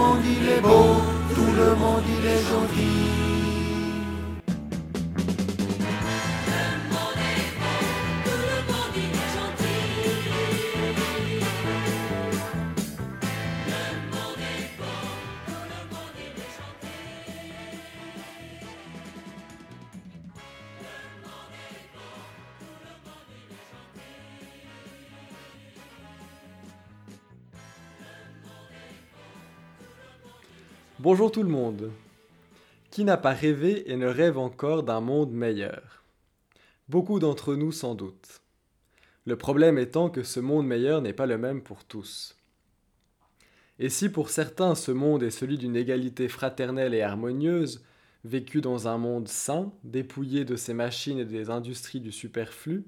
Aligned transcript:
monde 0.00 0.24
il 0.24 0.48
est 0.48 0.60
beau, 0.60 0.86
tout 1.34 1.52
le 1.60 1.70
monde 1.82 2.06
il 2.16 2.24
est 2.34 2.42
gentil. 2.50 3.39
Bonjour 31.12 31.32
tout 31.32 31.42
le 31.42 31.48
monde. 31.48 31.90
Qui 32.92 33.02
n'a 33.02 33.16
pas 33.16 33.32
rêvé 33.32 33.90
et 33.90 33.96
ne 33.96 34.06
rêve 34.06 34.38
encore 34.38 34.84
d'un 34.84 35.00
monde 35.00 35.32
meilleur? 35.32 36.04
Beaucoup 36.88 37.18
d'entre 37.18 37.56
nous 37.56 37.72
sans 37.72 37.96
doute. 37.96 38.42
Le 39.24 39.34
problème 39.34 39.76
étant 39.76 40.08
que 40.08 40.22
ce 40.22 40.38
monde 40.38 40.68
meilleur 40.68 41.02
n'est 41.02 41.12
pas 41.12 41.26
le 41.26 41.36
même 41.36 41.62
pour 41.62 41.82
tous. 41.84 42.36
Et 43.80 43.88
si 43.88 44.08
pour 44.08 44.30
certains 44.30 44.76
ce 44.76 44.92
monde 44.92 45.24
est 45.24 45.32
celui 45.32 45.58
d'une 45.58 45.74
égalité 45.74 46.28
fraternelle 46.28 46.94
et 46.94 47.02
harmonieuse, 47.02 47.82
vécu 48.22 48.60
dans 48.60 48.86
un 48.86 48.96
monde 48.96 49.26
sain, 49.26 49.72
dépouillé 49.82 50.44
de 50.44 50.54
ses 50.54 50.74
machines 50.74 51.18
et 51.18 51.24
des 51.24 51.50
industries 51.50 52.00
du 52.00 52.12
superflu, 52.12 52.84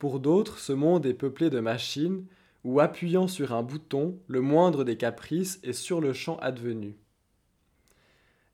pour 0.00 0.18
d'autres 0.18 0.58
ce 0.58 0.72
monde 0.72 1.06
est 1.06 1.14
peuplé 1.14 1.48
de 1.48 1.60
machines 1.60 2.26
où 2.64 2.80
appuyant 2.80 3.28
sur 3.28 3.52
un 3.52 3.62
bouton, 3.62 4.18
le 4.26 4.40
moindre 4.40 4.82
des 4.82 4.96
caprices 4.96 5.60
est 5.62 5.72
sur 5.72 6.00
le 6.00 6.12
champ 6.12 6.38
advenu. 6.38 6.96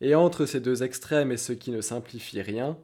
Et 0.03 0.17
entre 0.17 0.47
ces 0.47 0.59
deux 0.59 0.83
extrêmes 0.83 1.31
et 1.31 1.37
ce 1.37 1.53
qui 1.53 1.71
ne 1.71 1.81
simplifie 1.81 2.43
rien, 2.43 2.77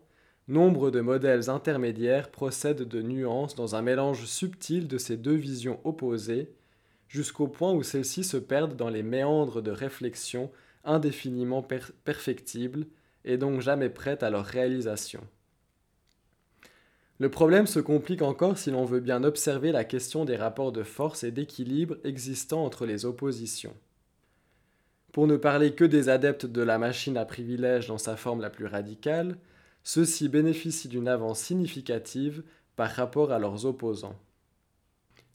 nombre 0.46 0.92
de 0.92 1.00
modèles 1.00 1.50
intermédiaires 1.50 2.30
procèdent 2.30 2.86
de 2.86 3.02
nuances 3.02 3.56
dans 3.56 3.74
un 3.74 3.82
mélange 3.82 4.24
subtil 4.24 4.86
de 4.86 4.98
ces 4.98 5.16
deux 5.16 5.34
visions 5.34 5.80
opposées, 5.82 6.54
jusqu'au 7.08 7.48
point 7.48 7.72
où 7.72 7.82
celles-ci 7.82 8.22
se 8.22 8.36
perdent 8.36 8.76
dans 8.76 8.88
les 8.88 9.02
méandres 9.02 9.62
de 9.62 9.72
réflexion 9.72 10.48
indéfiniment 10.84 11.66
perfectibles 12.04 12.86
et 13.24 13.36
donc 13.36 13.62
jamais 13.62 13.90
prêtes 13.90 14.22
à 14.22 14.30
leur 14.30 14.44
réalisation. 14.44 15.26
Le 17.18 17.30
problème 17.30 17.66
se 17.66 17.80
complique 17.80 18.22
encore 18.22 18.58
si 18.58 18.70
l'on 18.70 18.84
veut 18.84 19.00
bien 19.00 19.24
observer 19.24 19.72
la 19.72 19.82
question 19.82 20.24
des 20.24 20.36
rapports 20.36 20.70
de 20.70 20.84
force 20.84 21.24
et 21.24 21.32
d'équilibre 21.32 21.96
existant 22.04 22.64
entre 22.64 22.86
les 22.86 23.06
oppositions. 23.06 23.74
Pour 25.12 25.26
ne 25.26 25.36
parler 25.36 25.74
que 25.74 25.84
des 25.84 26.08
adeptes 26.08 26.46
de 26.46 26.62
la 26.62 26.78
machine 26.78 27.16
à 27.16 27.24
privilèges 27.24 27.88
dans 27.88 27.98
sa 27.98 28.16
forme 28.16 28.40
la 28.40 28.50
plus 28.50 28.66
radicale, 28.66 29.38
ceux-ci 29.82 30.28
bénéficient 30.28 30.88
d'une 30.88 31.08
avance 31.08 31.40
significative 31.40 32.42
par 32.76 32.90
rapport 32.90 33.32
à 33.32 33.38
leurs 33.38 33.64
opposants. 33.64 34.18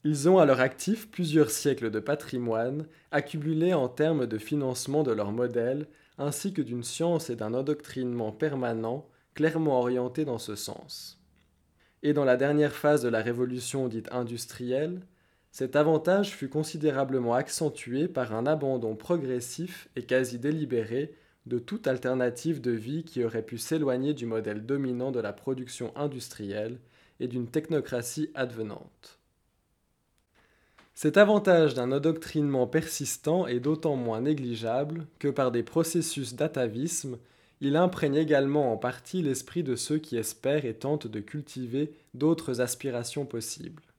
Ils 0.04 0.28
ont 0.28 0.38
à 0.38 0.44
leur 0.44 0.60
actif 0.60 1.10
plusieurs 1.10 1.50
siècles 1.50 1.90
de 1.90 1.98
patrimoine 1.98 2.86
accumulés 3.10 3.74
en 3.74 3.88
termes 3.88 4.26
de 4.26 4.38
financement 4.38 5.02
de 5.02 5.12
leur 5.12 5.32
modèle, 5.32 5.88
ainsi 6.18 6.52
que 6.52 6.62
d'une 6.62 6.84
science 6.84 7.30
et 7.30 7.36
d'un 7.36 7.54
endoctrinement 7.54 8.30
permanent 8.30 9.08
clairement 9.34 9.80
orientés 9.80 10.24
dans 10.24 10.38
ce 10.38 10.54
sens. 10.54 11.20
Et 12.02 12.12
dans 12.12 12.24
la 12.24 12.36
dernière 12.36 12.74
phase 12.74 13.02
de 13.02 13.08
la 13.08 13.22
révolution 13.22 13.88
dite 13.88 14.12
industrielle, 14.12 15.00
cet 15.54 15.76
avantage 15.76 16.34
fut 16.34 16.48
considérablement 16.48 17.34
accentué 17.34 18.08
par 18.08 18.34
un 18.34 18.44
abandon 18.44 18.96
progressif 18.96 19.88
et 19.94 20.02
quasi 20.02 20.40
délibéré 20.40 21.14
de 21.46 21.60
toute 21.60 21.86
alternative 21.86 22.60
de 22.60 22.72
vie 22.72 23.04
qui 23.04 23.22
aurait 23.22 23.44
pu 23.44 23.56
s'éloigner 23.56 24.14
du 24.14 24.26
modèle 24.26 24.66
dominant 24.66 25.12
de 25.12 25.20
la 25.20 25.32
production 25.32 25.96
industrielle 25.96 26.80
et 27.20 27.28
d'une 27.28 27.46
technocratie 27.46 28.30
advenante. 28.34 29.20
Cet 30.92 31.16
avantage 31.18 31.74
d'un 31.74 31.92
endoctrinement 31.92 32.66
persistant 32.66 33.46
est 33.46 33.60
d'autant 33.60 33.94
moins 33.94 34.22
négligeable 34.22 35.06
que 35.20 35.28
par 35.28 35.52
des 35.52 35.62
processus 35.62 36.34
d'atavisme, 36.34 37.16
il 37.60 37.76
imprègne 37.76 38.16
également 38.16 38.72
en 38.72 38.76
partie 38.76 39.22
l'esprit 39.22 39.62
de 39.62 39.76
ceux 39.76 39.98
qui 39.98 40.16
espèrent 40.16 40.64
et 40.64 40.74
tentent 40.74 41.06
de 41.06 41.20
cultiver 41.20 41.92
d'autres 42.12 42.60
aspirations 42.60 43.24
possibles 43.24 43.93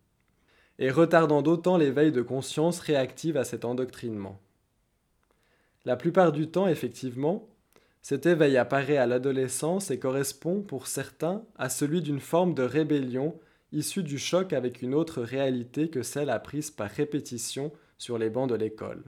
et 0.80 0.92
retardant 0.92 1.42
d'autant 1.42 1.78
l'éveil 1.78 2.12
de 2.12 2.22
conscience 2.22 2.80
réactive 2.80 3.38
à 3.38 3.44
cet 3.44 3.66
endoctrinement. 3.66 4.40
La 5.86 5.96
plupart 5.96 6.32
du 6.32 6.50
temps, 6.50 6.68
effectivement, 6.68 7.48
cet 8.02 8.26
éveil 8.26 8.58
apparaît 8.58 8.98
à 8.98 9.08
l'adolescence 9.08 9.90
et 9.90 10.00
correspond, 10.00 10.62
pour 10.62 10.88
certains, 10.88 11.44
à 11.58 11.70
celui 11.70 12.02
d'une 12.02 12.20
forme 12.20 12.54
de 12.54 12.64
rébellion 12.64 13.40
issue 13.72 14.04
du 14.04 14.18
choc 14.18 14.54
avec 14.54 14.82
une 14.82 14.94
autre 14.94 15.22
réalité 15.22 15.90
que 15.90 16.04
celle 16.04 16.30
apprise 16.30 16.72
par 16.72 16.90
répétition 16.90 17.72
sur 17.98 18.18
les 18.18 18.30
bancs 18.30 18.50
de 18.50 18.56
l'école. 18.56 19.04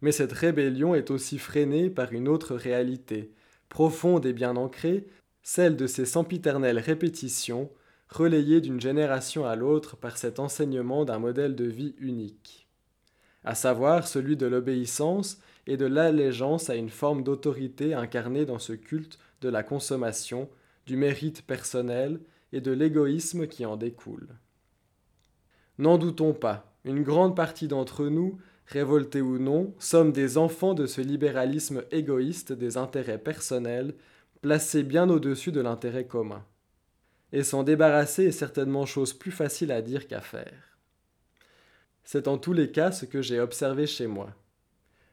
Mais 0.00 0.12
cette 0.12 0.32
rébellion 0.32 0.94
est 0.94 1.10
aussi 1.10 1.38
freinée 1.38 1.90
par 1.90 2.12
une 2.12 2.28
autre 2.28 2.54
réalité, 2.54 3.32
profonde 3.68 4.26
et 4.26 4.32
bien 4.32 4.56
ancrée, 4.56 5.06
celle 5.42 5.76
de 5.76 5.86
ces 5.86 6.06
sempiternelles 6.06 6.78
répétitions 6.78 7.70
relayé 8.10 8.60
d'une 8.60 8.80
génération 8.80 9.46
à 9.46 9.56
l'autre 9.56 9.96
par 9.96 10.18
cet 10.18 10.40
enseignement 10.40 11.04
d'un 11.04 11.18
modèle 11.18 11.54
de 11.54 11.64
vie 11.64 11.94
unique, 11.98 12.68
à 13.44 13.54
savoir 13.54 14.06
celui 14.06 14.36
de 14.36 14.46
l'obéissance 14.46 15.40
et 15.66 15.76
de 15.76 15.86
l'allégeance 15.86 16.70
à 16.70 16.74
une 16.74 16.90
forme 16.90 17.22
d'autorité 17.22 17.94
incarnée 17.94 18.44
dans 18.44 18.58
ce 18.58 18.72
culte 18.72 19.18
de 19.40 19.48
la 19.48 19.62
consommation, 19.62 20.48
du 20.86 20.96
mérite 20.96 21.42
personnel 21.42 22.20
et 22.52 22.60
de 22.60 22.72
l'égoïsme 22.72 23.46
qui 23.46 23.64
en 23.64 23.76
découle. 23.76 24.28
N'en 25.78 25.98
doutons 25.98 26.32
pas, 26.32 26.74
une 26.84 27.04
grande 27.04 27.36
partie 27.36 27.68
d'entre 27.68 28.06
nous, 28.06 28.38
révoltés 28.66 29.20
ou 29.20 29.38
non, 29.38 29.72
sommes 29.78 30.12
des 30.12 30.36
enfants 30.36 30.74
de 30.74 30.86
ce 30.86 31.00
libéralisme 31.00 31.84
égoïste 31.92 32.52
des 32.52 32.76
intérêts 32.76 33.18
personnels, 33.18 33.94
placés 34.42 34.82
bien 34.82 35.08
au-dessus 35.08 35.52
de 35.52 35.60
l'intérêt 35.60 36.06
commun 36.06 36.44
et 37.32 37.42
s'en 37.42 37.62
débarrasser 37.62 38.24
est 38.24 38.32
certainement 38.32 38.86
chose 38.86 39.12
plus 39.12 39.30
facile 39.30 39.72
à 39.72 39.82
dire 39.82 40.06
qu'à 40.06 40.20
faire. 40.20 40.78
C'est 42.04 42.28
en 42.28 42.38
tous 42.38 42.52
les 42.52 42.70
cas 42.70 42.92
ce 42.92 43.04
que 43.04 43.22
j'ai 43.22 43.40
observé 43.40 43.86
chez 43.86 44.06
moi. 44.06 44.34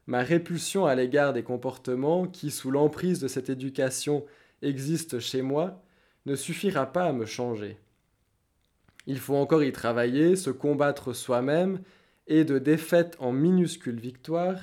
Ma 0.07 0.23
répulsion 0.23 0.85
à 0.85 0.95
l'égard 0.95 1.33
des 1.33 1.44
comportements 1.44 2.25
qui, 2.25 2.50
sous 2.50 2.72
l'emprise 2.72 3.19
de 3.19 3.28
cette 3.28 3.50
éducation, 3.50 4.25
existent 4.61 5.19
chez 5.19 5.41
moi, 5.41 5.83
ne 6.25 6.35
suffira 6.35 6.91
pas 6.91 7.05
à 7.05 7.13
me 7.13 7.25
changer. 7.25 7.78
Il 9.05 9.19
faut 9.19 9.35
encore 9.35 9.63
y 9.63 9.72
travailler, 9.72 10.35
se 10.35 10.49
combattre 10.49 11.13
soi-même, 11.13 11.81
et 12.28 12.44
de 12.44 12.59
défaite 12.59 13.16
en 13.19 13.31
minuscule 13.31 13.99
victoire, 13.99 14.59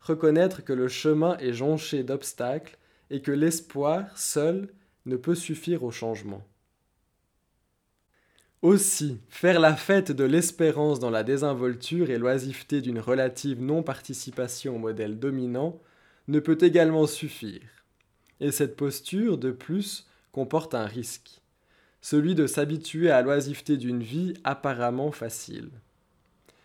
reconnaître 0.00 0.64
que 0.64 0.72
le 0.72 0.88
chemin 0.88 1.36
est 1.38 1.52
jonché 1.52 2.02
d'obstacles 2.02 2.78
et 3.10 3.20
que 3.20 3.32
l'espoir 3.32 4.16
seul 4.16 4.68
ne 5.04 5.16
peut 5.16 5.34
suffire 5.34 5.84
au 5.84 5.90
changement. 5.90 6.42
Aussi, 8.62 9.18
faire 9.28 9.58
la 9.58 9.74
fête 9.74 10.12
de 10.12 10.22
l'espérance 10.22 11.00
dans 11.00 11.10
la 11.10 11.24
désinvolture 11.24 12.10
et 12.10 12.18
l'oisiveté 12.18 12.80
d'une 12.80 13.00
relative 13.00 13.60
non-participation 13.60 14.76
au 14.76 14.78
modèle 14.78 15.18
dominant 15.18 15.80
ne 16.28 16.38
peut 16.38 16.58
également 16.60 17.08
suffire. 17.08 17.60
Et 18.38 18.52
cette 18.52 18.76
posture, 18.76 19.36
de 19.36 19.50
plus, 19.50 20.06
comporte 20.30 20.76
un 20.76 20.86
risque, 20.86 21.40
celui 22.00 22.36
de 22.36 22.46
s'habituer 22.46 23.10
à 23.10 23.22
l'oisiveté 23.22 23.76
d'une 23.76 24.02
vie 24.04 24.34
apparemment 24.44 25.10
facile. 25.10 25.70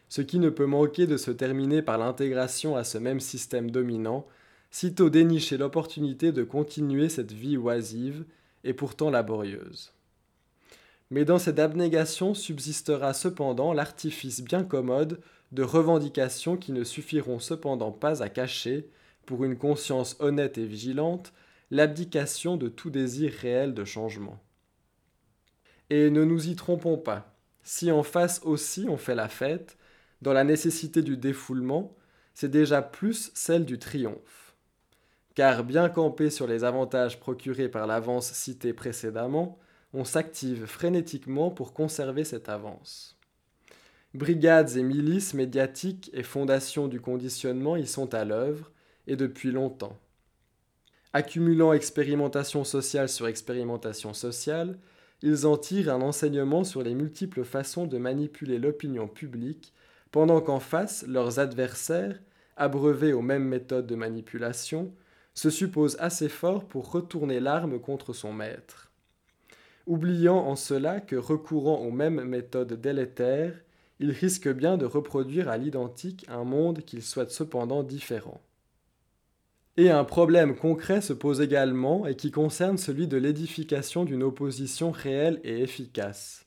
Ce 0.08 0.22
qui 0.22 0.38
ne 0.38 0.52
peut 0.52 0.68
manquer 0.68 1.08
de 1.08 1.18
se 1.18 1.32
terminer 1.32 1.82
par 1.82 1.98
l'intégration 1.98 2.76
à 2.76 2.84
ce 2.84 3.00
même 3.00 3.20
système 3.20 3.72
dominant, 3.72 4.28
sitôt 4.70 5.10
dénicher 5.10 5.58
l'opportunité 5.58 6.32
de 6.32 6.44
continuer 6.44 7.10
cette 7.10 7.32
vie 7.32 7.58
oisive 7.58 8.24
et 8.64 8.76
pourtant 8.76 9.10
laborieuse. 9.10 9.97
Mais 11.10 11.26
dans 11.26 11.40
cette 11.40 11.60
abnégation 11.60 12.34
subsistera 12.34 13.14
cependant 13.14 13.74
l'artifice 13.74 14.42
bien 14.42 14.64
commode 14.64 15.22
de 15.52 15.64
revendications 15.64 16.58
qui 16.58 16.74
ne 16.74 16.84
suffiront 16.84 17.40
cependant 17.40 17.92
pas 17.92 18.22
à 18.22 18.30
cacher, 18.30 18.90
pour 19.26 19.44
une 19.44 19.58
conscience 19.58 20.16
honnête 20.20 20.58
et 20.58 20.66
vigilante, 20.66 21.34
l'abdication 21.70 22.56
de 22.56 22.70
tout 22.70 22.90
désir 22.90 23.32
réel 23.42 23.74
de 23.74 23.84
changement. 23.84 24.40
Et 25.90 26.10
ne 26.10 26.24
nous 26.24 26.48
y 26.48 26.56
trompons 26.56 26.98
pas, 26.98 27.38
si 27.64 27.92
en 27.92 28.04
face 28.04 28.42
aussi 28.44 28.88
on 28.90 28.98
fait 28.98 29.16
la 29.16 29.28
fête, 29.28 29.78
dans 30.22 30.34
la 30.34 30.44
nécessité 30.44 31.02
du 31.02 31.18
défoulement, 31.18 31.96
c'est 32.34 32.50
déjà 32.50 32.82
plus 32.82 33.32
celle 33.36 33.66
du 33.66 33.80
triomphe. 33.80 34.56
Car 35.36 35.64
bien 35.64 35.90
campé 35.90 36.30
sur 36.30 36.48
les 36.48 36.64
avantages 36.64 37.20
procurés 37.20 37.70
par 37.70 37.86
l'avance 37.86 38.32
citée 38.32 38.74
précédemment, 38.74 39.60
on 39.94 40.04
s'active 40.04 40.66
frénétiquement 40.66 41.50
pour 41.50 41.74
conserver 41.74 42.24
cette 42.24 42.50
avance. 42.50 43.18
Brigades 44.14 44.76
et 44.78 44.84
milices 44.84 45.34
médiatiques 45.34 46.10
et 46.14 46.24
fondations 46.24 46.88
du 46.88 47.00
conditionnement 47.00 47.76
y 47.76 47.88
sont 47.88 48.14
à 48.14 48.26
l'œuvre, 48.26 48.72
et 49.08 49.16
depuis 49.16 49.52
longtemps. 49.52 49.98
Accumulant 51.14 51.74
expérimentation 51.74 52.64
sociale 52.64 53.10
sur 53.10 53.28
expérimentation 53.28 54.14
sociale, 54.14 54.78
ils 55.22 55.48
en 55.48 55.58
tirent 55.58 55.94
un 55.94 56.02
enseignement 56.02 56.64
sur 56.64 56.84
les 56.84 56.94
multiples 56.94 57.44
façons 57.44 57.88
de 57.88 57.98
manipuler 57.98 58.60
l'opinion 58.60 59.08
publique, 59.08 59.74
pendant 60.12 60.42
qu'en 60.42 60.60
face, 60.60 61.06
leurs 61.08 61.40
adversaires, 61.40 62.20
abreuvés 62.56 63.14
aux 63.14 63.22
mêmes 63.22 63.48
méthodes 63.48 63.88
de 63.88 63.96
manipulation, 63.96 64.94
se 65.34 65.50
supposent 65.50 65.98
assez 66.00 66.30
forts 66.30 66.66
pour 66.66 66.92
retourner 66.92 67.40
l'arme 67.40 67.80
contre 67.80 68.14
son 68.14 68.34
maître. 68.34 68.87
Oubliant 69.88 70.38
en 70.38 70.58
cela 70.58 71.00
que 71.00 71.16
recourant 71.16 71.80
aux 71.80 71.92
mêmes 71.92 72.22
méthodes 72.26 72.74
délétères, 72.74 73.56
ils 74.00 74.12
risquent 74.12 74.54
bien 74.54 74.78
de 74.78 74.86
reproduire 74.86 75.48
à 75.48 75.58
l'identique 75.58 76.26
un 76.28 76.44
monde 76.44 76.82
qu'ils 76.82 77.04
souhaitent 77.04 77.32
cependant 77.32 77.84
différent. 77.84 78.42
Et 79.78 79.90
un 79.90 80.04
problème 80.04 80.56
concret 80.56 81.00
se 81.00 81.14
pose 81.14 81.40
également 81.40 82.06
et 82.06 82.16
qui 82.16 82.32
concerne 82.32 82.78
celui 82.78 83.08
de 83.08 83.16
l'édification 83.16 84.04
d'une 84.04 84.24
opposition 84.24 84.92
réelle 84.92 85.40
et 85.46 85.62
efficace. 85.62 86.46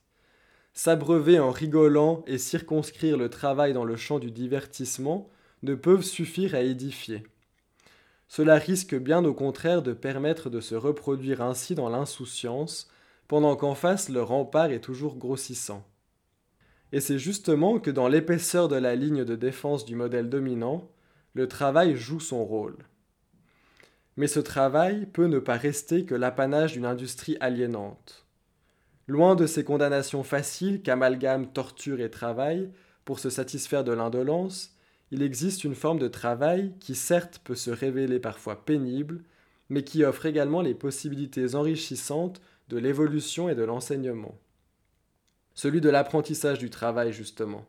S'abreuver 0.75 1.39
en 1.39 1.51
rigolant 1.51 2.23
et 2.27 2.39
circonscrire 2.39 3.17
le 3.17 3.31
travail 3.31 3.73
dans 3.73 3.85
le 3.85 3.97
champ 3.97 4.19
du 4.19 4.31
divertissement 4.31 5.31
ne 5.63 5.75
peuvent 5.75 6.05
suffire 6.05 6.55
à 6.55 6.61
édifier. 6.61 7.23
Cela 8.29 8.57
risque 8.57 8.95
bien 8.95 9.25
au 9.25 9.33
contraire 9.33 9.83
de 9.83 9.93
permettre 9.93 10.51
de 10.51 10.61
se 10.61 10.75
reproduire 10.75 11.41
ainsi 11.41 11.75
dans 11.75 11.89
l'insouciance, 11.89 12.89
pendant 13.31 13.55
qu'en 13.55 13.77
face 13.77 14.09
le 14.09 14.25
rempart 14.25 14.73
est 14.73 14.81
toujours 14.81 15.17
grossissant. 15.17 15.87
Et 16.91 16.99
c'est 16.99 17.21
justement 17.21 17.79
que 17.79 17.93
dans 17.93 18.09
l'épaisseur 18.09 18.67
de 18.67 18.75
la 18.75 18.97
ligne 18.97 19.25
de 19.25 19.37
défense 19.37 19.85
du 19.85 19.95
modèle 19.95 20.29
dominant, 20.29 20.91
le 21.35 21.47
travail 21.47 21.95
joue 21.95 22.19
son 22.19 22.45
rôle. 22.45 22.77
Mais 24.17 24.27
ce 24.27 24.41
travail 24.41 25.07
peut 25.07 25.29
ne 25.29 25.39
pas 25.39 25.57
rester 25.57 26.05
que 26.05 26.17
l'apanage 26.17 26.73
d'une 26.73 26.85
industrie 26.85 27.37
aliénante. 27.39 28.27
Loin 29.07 29.37
de 29.37 29.47
ces 29.47 29.63
condamnations 29.63 30.25
faciles 30.25 30.83
qu'amalgament 30.83 31.47
torture 31.47 32.01
et 32.01 32.11
travail 32.11 32.73
pour 33.05 33.21
se 33.21 33.31
satisfaire 33.31 33.85
de 33.85 33.93
l'indolence, 33.93 34.75
il 35.13 35.23
existe 35.23 35.63
une 35.63 35.77
forme 35.77 36.01
de 36.01 36.09
travail 36.09 36.75
qui 36.81 36.97
certes 36.97 37.41
peut 37.45 37.55
se 37.55 37.71
révéler 37.71 38.19
parfois 38.19 38.65
pénible, 38.65 39.23
mais 39.69 39.85
qui 39.85 40.03
offre 40.03 40.27
également 40.27 40.63
les 40.63 40.75
possibilités 40.75 41.55
enrichissantes 41.55 42.43
de 42.71 42.79
l'évolution 42.79 43.49
et 43.49 43.57
de 43.57 43.65
l'enseignement. 43.65 44.39
Celui 45.55 45.81
de 45.81 45.91
l'apprentissage 45.91 46.61
du 46.61 46.71
travail, 46.71 47.13
justement. 47.13 47.67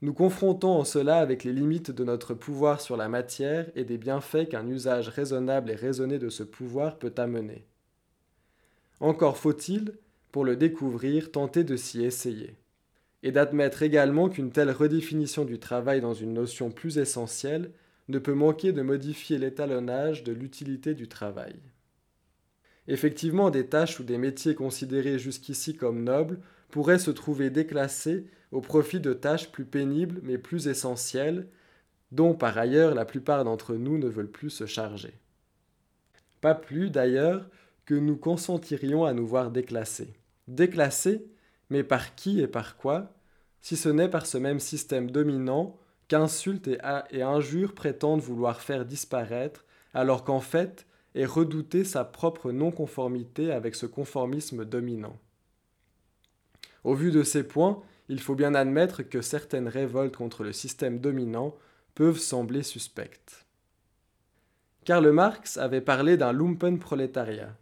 Nous 0.00 0.14
confrontons 0.14 0.70
en 0.70 0.84
cela 0.84 1.18
avec 1.18 1.42
les 1.42 1.52
limites 1.52 1.90
de 1.90 2.04
notre 2.04 2.34
pouvoir 2.34 2.80
sur 2.80 2.96
la 2.96 3.08
matière 3.08 3.68
et 3.74 3.84
des 3.84 3.98
bienfaits 3.98 4.48
qu'un 4.48 4.66
usage 4.68 5.08
raisonnable 5.08 5.70
et 5.70 5.74
raisonné 5.74 6.20
de 6.20 6.28
ce 6.28 6.44
pouvoir 6.44 6.98
peut 6.98 7.14
amener. 7.16 7.66
Encore 9.00 9.36
faut-il, 9.36 9.98
pour 10.30 10.44
le 10.44 10.54
découvrir, 10.54 11.32
tenter 11.32 11.64
de 11.64 11.76
s'y 11.76 12.04
essayer, 12.04 12.54
et 13.24 13.32
d'admettre 13.32 13.82
également 13.82 14.28
qu'une 14.28 14.52
telle 14.52 14.70
redéfinition 14.70 15.44
du 15.44 15.58
travail 15.58 16.00
dans 16.00 16.14
une 16.14 16.32
notion 16.32 16.70
plus 16.70 16.98
essentielle 16.98 17.72
ne 18.08 18.20
peut 18.20 18.34
manquer 18.34 18.72
de 18.72 18.82
modifier 18.82 19.38
l'étalonnage 19.38 20.22
de 20.22 20.32
l'utilité 20.32 20.94
du 20.94 21.08
travail. 21.08 21.56
Effectivement, 22.88 23.50
des 23.50 23.66
tâches 23.66 24.00
ou 24.00 24.02
des 24.02 24.18
métiers 24.18 24.54
considérés 24.54 25.18
jusqu'ici 25.18 25.76
comme 25.76 26.02
nobles 26.02 26.40
pourraient 26.70 26.98
se 26.98 27.10
trouver 27.10 27.50
déclassés 27.50 28.26
au 28.50 28.60
profit 28.60 29.00
de 29.00 29.12
tâches 29.12 29.50
plus 29.52 29.64
pénibles 29.64 30.20
mais 30.22 30.38
plus 30.38 30.68
essentielles, 30.68 31.48
dont 32.10 32.34
par 32.34 32.58
ailleurs 32.58 32.94
la 32.94 33.04
plupart 33.04 33.44
d'entre 33.44 33.74
nous 33.74 33.98
ne 33.98 34.08
veulent 34.08 34.30
plus 34.30 34.50
se 34.50 34.66
charger. 34.66 35.14
Pas 36.40 36.54
plus 36.54 36.90
d'ailleurs 36.90 37.48
que 37.86 37.94
nous 37.94 38.16
consentirions 38.16 39.04
à 39.04 39.12
nous 39.12 39.26
voir 39.26 39.50
déclassés. 39.50 40.12
Déclassés, 40.48 41.24
mais 41.70 41.84
par 41.84 42.14
qui 42.14 42.40
et 42.40 42.48
par 42.48 42.76
quoi, 42.76 43.14
si 43.60 43.76
ce 43.76 43.88
n'est 43.88 44.08
par 44.08 44.26
ce 44.26 44.38
même 44.38 44.60
système 44.60 45.10
dominant 45.10 45.78
qu'insultes 46.08 46.68
et, 46.68 46.78
et 47.10 47.22
injures 47.22 47.74
prétendent 47.74 48.20
vouloir 48.20 48.60
faire 48.60 48.84
disparaître, 48.84 49.64
alors 49.94 50.24
qu'en 50.24 50.40
fait 50.40 50.86
est 51.14 51.24
redouter 51.24 51.84
sa 51.84 52.04
propre 52.04 52.52
non-conformité 52.52 53.52
avec 53.52 53.74
ce 53.74 53.86
conformisme 53.86 54.64
dominant. 54.64 55.18
Au 56.84 56.94
vu 56.94 57.10
de 57.10 57.22
ces 57.22 57.44
points, 57.44 57.82
il 58.08 58.20
faut 58.20 58.34
bien 58.34 58.54
admettre 58.54 59.02
que 59.02 59.22
certaines 59.22 59.68
révoltes 59.68 60.16
contre 60.16 60.42
le 60.42 60.52
système 60.52 60.98
dominant 60.98 61.54
peuvent 61.94 62.18
sembler 62.18 62.62
suspectes. 62.62 63.44
Karl 64.84 65.08
Marx 65.10 65.58
avait 65.58 65.80
parlé 65.80 66.16
d'un 66.16 66.32
lumpenprolétariat. 66.32 67.56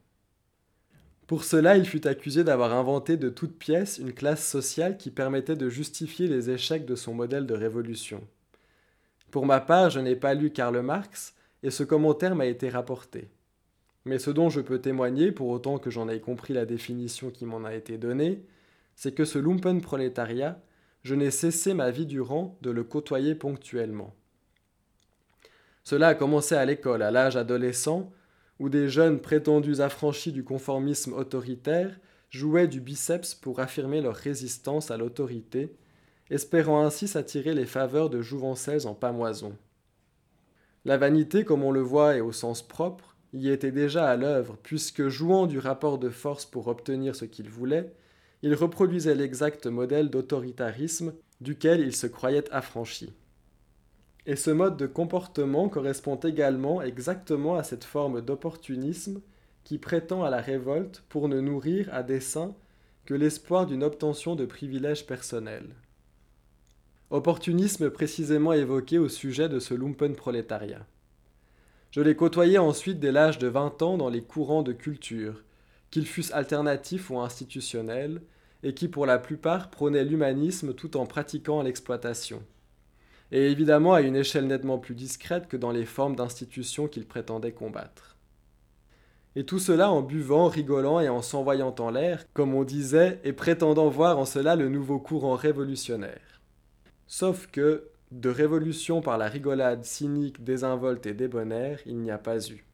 Pour 1.27 1.45
cela, 1.45 1.77
il 1.77 1.87
fut 1.87 2.07
accusé 2.07 2.43
d'avoir 2.43 2.73
inventé 2.73 3.17
de 3.17 3.29
toutes 3.29 3.57
pièces 3.59 3.99
une 3.99 4.15
classe 4.15 4.45
sociale 4.45 4.97
qui 4.97 5.11
permettait 5.11 5.55
de 5.55 5.69
justifier 5.69 6.27
les 6.27 6.51
échecs 6.51 6.87
de 6.87 6.97
son 6.97 7.15
modèle 7.15 7.47
de 7.47 7.55
révolution. 7.55 8.27
Pour 9.31 9.47
ma 9.47 9.61
part, 9.61 9.91
je 9.91 10.01
n'ai 10.01 10.17
pas 10.17 10.35
lu 10.35 10.51
Karl 10.51 10.81
Marx, 10.81 11.35
et 11.63 11.71
ce 11.71 11.85
commentaire 11.85 12.35
m'a 12.35 12.47
été 12.47 12.69
rapporté. 12.69 13.29
Mais 14.11 14.19
ce 14.19 14.33
dont 14.33 14.51
je 14.51 14.61
peux 14.61 14.81
témoigner, 14.81 15.31
pour 15.31 15.51
autant 15.51 15.79
que 15.79 15.89
j'en 15.89 16.09
ai 16.09 16.19
compris 16.19 16.53
la 16.53 16.67
définition 16.67 17.31
qui 17.31 17.47
m'en 17.47 17.63
a 17.63 17.77
été 17.77 17.97
donnée, 17.97 18.43
c'est 18.97 19.15
que 19.15 19.25
ce 19.25 19.39
lumpen 19.39 19.81
prolétariat, 19.81 20.61
je 21.05 21.15
n'ai 21.15 21.31
cessé 21.31 21.75
ma 21.75 21.93
vie 21.93 22.07
durant 22.07 22.59
de 22.61 22.73
le 22.73 22.83
côtoyer 22.83 23.37
ponctuellement. 23.37 24.13
Cela 25.85 26.09
a 26.09 26.15
commencé 26.17 26.57
à 26.57 26.65
l'école, 26.65 27.03
à 27.03 27.13
l'âge 27.13 27.37
adolescent, 27.37 28.11
où 28.59 28.69
des 28.69 28.89
jeunes 28.89 29.21
prétendus 29.21 29.81
affranchis 29.81 30.33
du 30.33 30.43
conformisme 30.43 31.13
autoritaire 31.13 32.01
jouaient 32.31 32.67
du 32.67 32.81
biceps 32.81 33.37
pour 33.37 33.61
affirmer 33.61 34.01
leur 34.01 34.17
résistance 34.17 34.91
à 34.91 34.97
l'autorité, 34.97 35.77
espérant 36.31 36.85
ainsi 36.85 37.07
s'attirer 37.07 37.55
les 37.55 37.65
faveurs 37.65 38.11
de 38.11 38.23
jouvencelles 38.23 38.89
en 38.89 38.95
pamoison. 38.95 39.57
La 40.85 40.97
vanité, 40.97 41.45
comme 41.45 41.63
on 41.63 41.71
le 41.71 41.81
voit 41.81 42.17
et 42.17 42.21
au 42.21 42.33
sens 42.33 42.67
propre, 42.67 43.10
y 43.33 43.49
était 43.49 43.73
déjà 43.73 44.09
à 44.09 44.17
l'œuvre, 44.17 44.57
puisque 44.63 45.09
jouant 45.09 45.47
du 45.47 45.59
rapport 45.59 45.99
de 45.99 46.11
force 46.11 46.45
pour 46.45 46.69
obtenir 46.69 47.15
ce 47.15 47.25
qu'ils 47.25 47.49
voulaient, 47.49 47.93
il 48.43 48.55
reproduisait 48.55 49.15
l'exact 49.15 49.67
modèle 49.67 50.11
d'autoritarisme 50.11 51.13
duquel 51.41 51.81
il 51.81 51.95
se 51.95 52.07
croyait 52.07 52.51
affranchi. 52.53 53.13
Et 54.27 54.37
ce 54.37 54.51
mode 54.51 54.77
de 54.77 54.87
comportement 54.87 55.69
correspond 55.69 56.17
également 56.17 56.83
exactement 56.83 57.57
à 57.57 57.63
cette 57.63 57.85
forme 57.85 58.21
d'opportunisme 58.21 59.21
qui 59.65 59.79
prétend 59.79 60.25
à 60.25 60.31
la 60.31 60.41
révolte 60.41 61.03
pour 61.09 61.29
ne 61.29 61.41
nourrir 61.41 61.89
à 61.93 62.03
dessein 62.03 62.55
que 63.07 63.15
l'espoir 63.15 63.67
d'une 63.67 63.83
obtention 63.83 64.37
de 64.37 64.45
privilèges 64.45 65.07
personnels. 65.07 65.75
Opportunisme 67.11 67.91
précisément 67.91 68.53
évoqué 68.53 68.99
au 68.99 69.09
sujet 69.09 69.49
de 69.49 69.59
ce 69.59 69.75
lumpen 69.75 70.15
prolétariat. 70.15 70.87
Je 71.91 72.01
l'ai 72.01 72.15
côtoyé 72.15 72.59
ensuite 72.59 73.01
dès 73.01 73.11
l'âge 73.11 73.39
de 73.39 73.49
20 73.49 73.83
ans 73.83 73.97
dans 73.97 74.09
les 74.09 74.23
courants 74.23 74.63
de 74.63 74.73
culture, 74.73 75.43
qu'ils 75.91 76.07
fussent 76.07 76.33
alternatifs 76.33 77.11
ou 77.11 77.19
institutionnels, 77.19 78.23
et 78.63 78.75
qui 78.75 78.89
pour 78.89 79.07
la 79.07 79.19
plupart 79.19 79.71
prônaient 79.71 80.05
l'humanisme 80.05 80.75
tout 80.75 80.97
en 80.97 81.07
pratiquant 81.07 81.63
l'exploitation. 81.63 82.43
Et 83.33 83.51
évidemment 83.51 83.95
à 83.95 84.03
une 84.03 84.17
échelle 84.17 84.47
nettement 84.47 84.79
plus 84.79 84.95
discrète 84.95 85.49
que 85.49 85.57
dans 85.57 85.73
les 85.73 85.87
formes 85.87 86.17
d'institutions 86.17 86.87
qu'ils 86.89 87.07
prétendaient 87.07 87.53
combattre. 87.53 88.17
Et 89.37 89.45
tout 89.45 89.61
cela 89.61 89.91
en 89.91 90.03
buvant, 90.03 90.49
rigolant 90.49 91.01
et 91.01 91.09
en 91.09 91.23
s'envoyant 91.23 91.75
en 91.79 91.91
l'air, 91.91 92.25
comme 92.35 92.55
on 92.55 92.65
disait, 92.65 93.21
et 93.25 93.33
prétendant 93.33 93.89
voir 93.89 94.19
en 94.19 94.25
cela 94.25 94.57
le 94.57 94.69
nouveau 94.69 94.99
courant 94.99 95.37
révolutionnaire. 95.37 96.41
Sauf 97.07 97.47
que, 97.47 97.89
de 98.11 98.29
révolution 98.29 99.01
par 99.03 99.19
la 99.19 99.29
rigolade 99.29 99.85
cynique, 99.85 100.43
désinvolte 100.43 101.07
et 101.07 101.15
débonnaire, 101.15 101.79
il 101.87 101.99
n'y 101.99 102.11
a 102.11 102.19
pas 102.19 102.45
eu. 102.49 102.65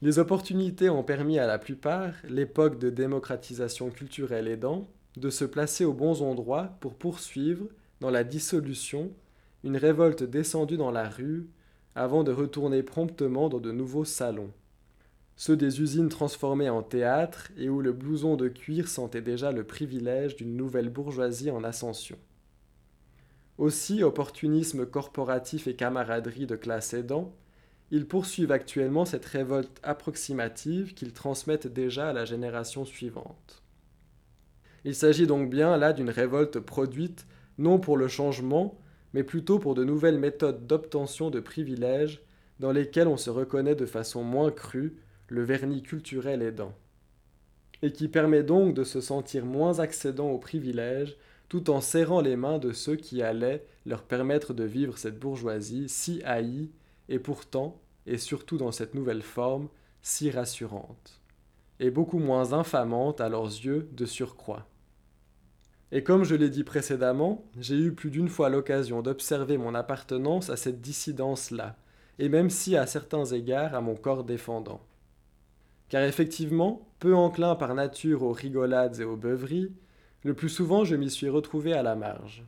Les 0.00 0.18
opportunités 0.18 0.88
ont 0.88 1.02
permis 1.02 1.38
à 1.38 1.46
la 1.46 1.58
plupart, 1.58 2.14
l'époque 2.28 2.78
de 2.78 2.88
démocratisation 2.88 3.90
culturelle 3.90 4.48
aidant, 4.48 4.88
de 5.16 5.28
se 5.28 5.44
placer 5.44 5.84
aux 5.84 5.92
bons 5.92 6.22
endroits 6.22 6.76
pour 6.80 6.94
poursuivre, 6.94 7.66
dans 8.00 8.10
la 8.10 8.24
dissolution, 8.24 9.10
une 9.64 9.76
révolte 9.76 10.22
descendue 10.22 10.76
dans 10.76 10.92
la 10.92 11.08
rue, 11.08 11.48
avant 11.94 12.22
de 12.22 12.32
retourner 12.32 12.82
promptement 12.82 13.48
dans 13.48 13.58
de 13.58 13.72
nouveaux 13.72 14.04
salons. 14.04 14.52
Ceux 15.36 15.56
des 15.56 15.80
usines 15.80 16.08
transformées 16.08 16.70
en 16.70 16.82
théâtre 16.82 17.50
et 17.58 17.68
où 17.68 17.80
le 17.80 17.92
blouson 17.92 18.36
de 18.36 18.48
cuir 18.48 18.88
sentait 18.88 19.20
déjà 19.20 19.52
le 19.52 19.64
privilège 19.64 20.36
d'une 20.36 20.56
nouvelle 20.56 20.88
bourgeoisie 20.88 21.50
en 21.50 21.64
ascension. 21.64 22.18
Aussi, 23.58 24.04
opportunisme 24.04 24.86
corporatif 24.86 25.66
et 25.66 25.74
camaraderie 25.74 26.46
de 26.46 26.54
classe 26.54 26.94
aidant, 26.94 27.34
ils 27.90 28.06
poursuivent 28.06 28.52
actuellement 28.52 29.04
cette 29.04 29.24
révolte 29.24 29.80
approximative 29.82 30.94
qu'ils 30.94 31.12
transmettent 31.12 31.66
déjà 31.66 32.10
à 32.10 32.12
la 32.12 32.24
génération 32.24 32.84
suivante. 32.84 33.62
Il 34.84 34.94
s'agit 34.94 35.26
donc 35.26 35.50
bien 35.50 35.76
là 35.76 35.92
d'une 35.92 36.10
révolte 36.10 36.60
produite 36.60 37.26
non 37.58 37.80
pour 37.80 37.96
le 37.96 38.06
changement, 38.06 38.78
mais 39.12 39.24
plutôt 39.24 39.58
pour 39.58 39.74
de 39.74 39.82
nouvelles 39.82 40.18
méthodes 40.18 40.66
d'obtention 40.66 41.30
de 41.30 41.40
privilèges 41.40 42.22
dans 42.60 42.70
lesquelles 42.70 43.08
on 43.08 43.16
se 43.16 43.30
reconnaît 43.30 43.74
de 43.74 43.86
façon 43.86 44.22
moins 44.22 44.52
crue, 44.52 44.96
le 45.28 45.42
vernis 45.42 45.82
culturel 45.82 46.42
aidant. 46.42 46.74
Et 47.82 47.92
qui 47.92 48.06
permet 48.06 48.42
donc 48.42 48.74
de 48.74 48.84
se 48.84 49.00
sentir 49.00 49.44
moins 49.44 49.80
accédant 49.80 50.30
aux 50.30 50.38
privilèges 50.38 51.16
tout 51.48 51.70
en 51.70 51.80
serrant 51.80 52.20
les 52.20 52.36
mains 52.36 52.58
de 52.58 52.72
ceux 52.72 52.96
qui 52.96 53.22
allaient 53.22 53.64
leur 53.86 54.02
permettre 54.02 54.52
de 54.52 54.64
vivre 54.64 54.98
cette 54.98 55.18
bourgeoisie 55.18 55.88
si 55.88 56.22
haïe 56.24 56.70
et 57.08 57.18
pourtant, 57.18 57.80
et 58.06 58.18
surtout 58.18 58.58
dans 58.58 58.72
cette 58.72 58.94
nouvelle 58.94 59.22
forme, 59.22 59.68
si 60.02 60.30
rassurante, 60.30 61.20
et 61.80 61.90
beaucoup 61.90 62.18
moins 62.18 62.52
infamante 62.52 63.20
à 63.20 63.28
leurs 63.28 63.46
yeux 63.46 63.88
de 63.92 64.06
surcroît. 64.06 64.66
Et 65.90 66.02
comme 66.02 66.24
je 66.24 66.34
l'ai 66.34 66.50
dit 66.50 66.64
précédemment, 66.64 67.46
j'ai 67.58 67.76
eu 67.76 67.92
plus 67.92 68.10
d'une 68.10 68.28
fois 68.28 68.50
l'occasion 68.50 69.00
d'observer 69.00 69.56
mon 69.56 69.74
appartenance 69.74 70.50
à 70.50 70.56
cette 70.56 70.82
dissidence-là, 70.82 71.76
et 72.18 72.28
même 72.28 72.50
si 72.50 72.76
à 72.76 72.86
certains 72.86 73.24
égards 73.24 73.74
à 73.74 73.80
mon 73.80 73.94
corps 73.94 74.24
défendant. 74.24 74.82
Car 75.88 76.02
effectivement, 76.02 76.86
peu 76.98 77.14
enclin 77.14 77.54
par 77.54 77.74
nature 77.74 78.22
aux 78.22 78.32
rigolades 78.32 79.00
et 79.00 79.04
aux 79.04 79.16
beuveries, 79.16 79.72
le 80.24 80.34
plus 80.34 80.48
souvent 80.48 80.84
je 80.84 80.96
m'y 80.96 81.10
suis 81.10 81.28
retrouvé 81.28 81.72
à 81.72 81.82
la 81.82 81.96
marge. 81.96 82.44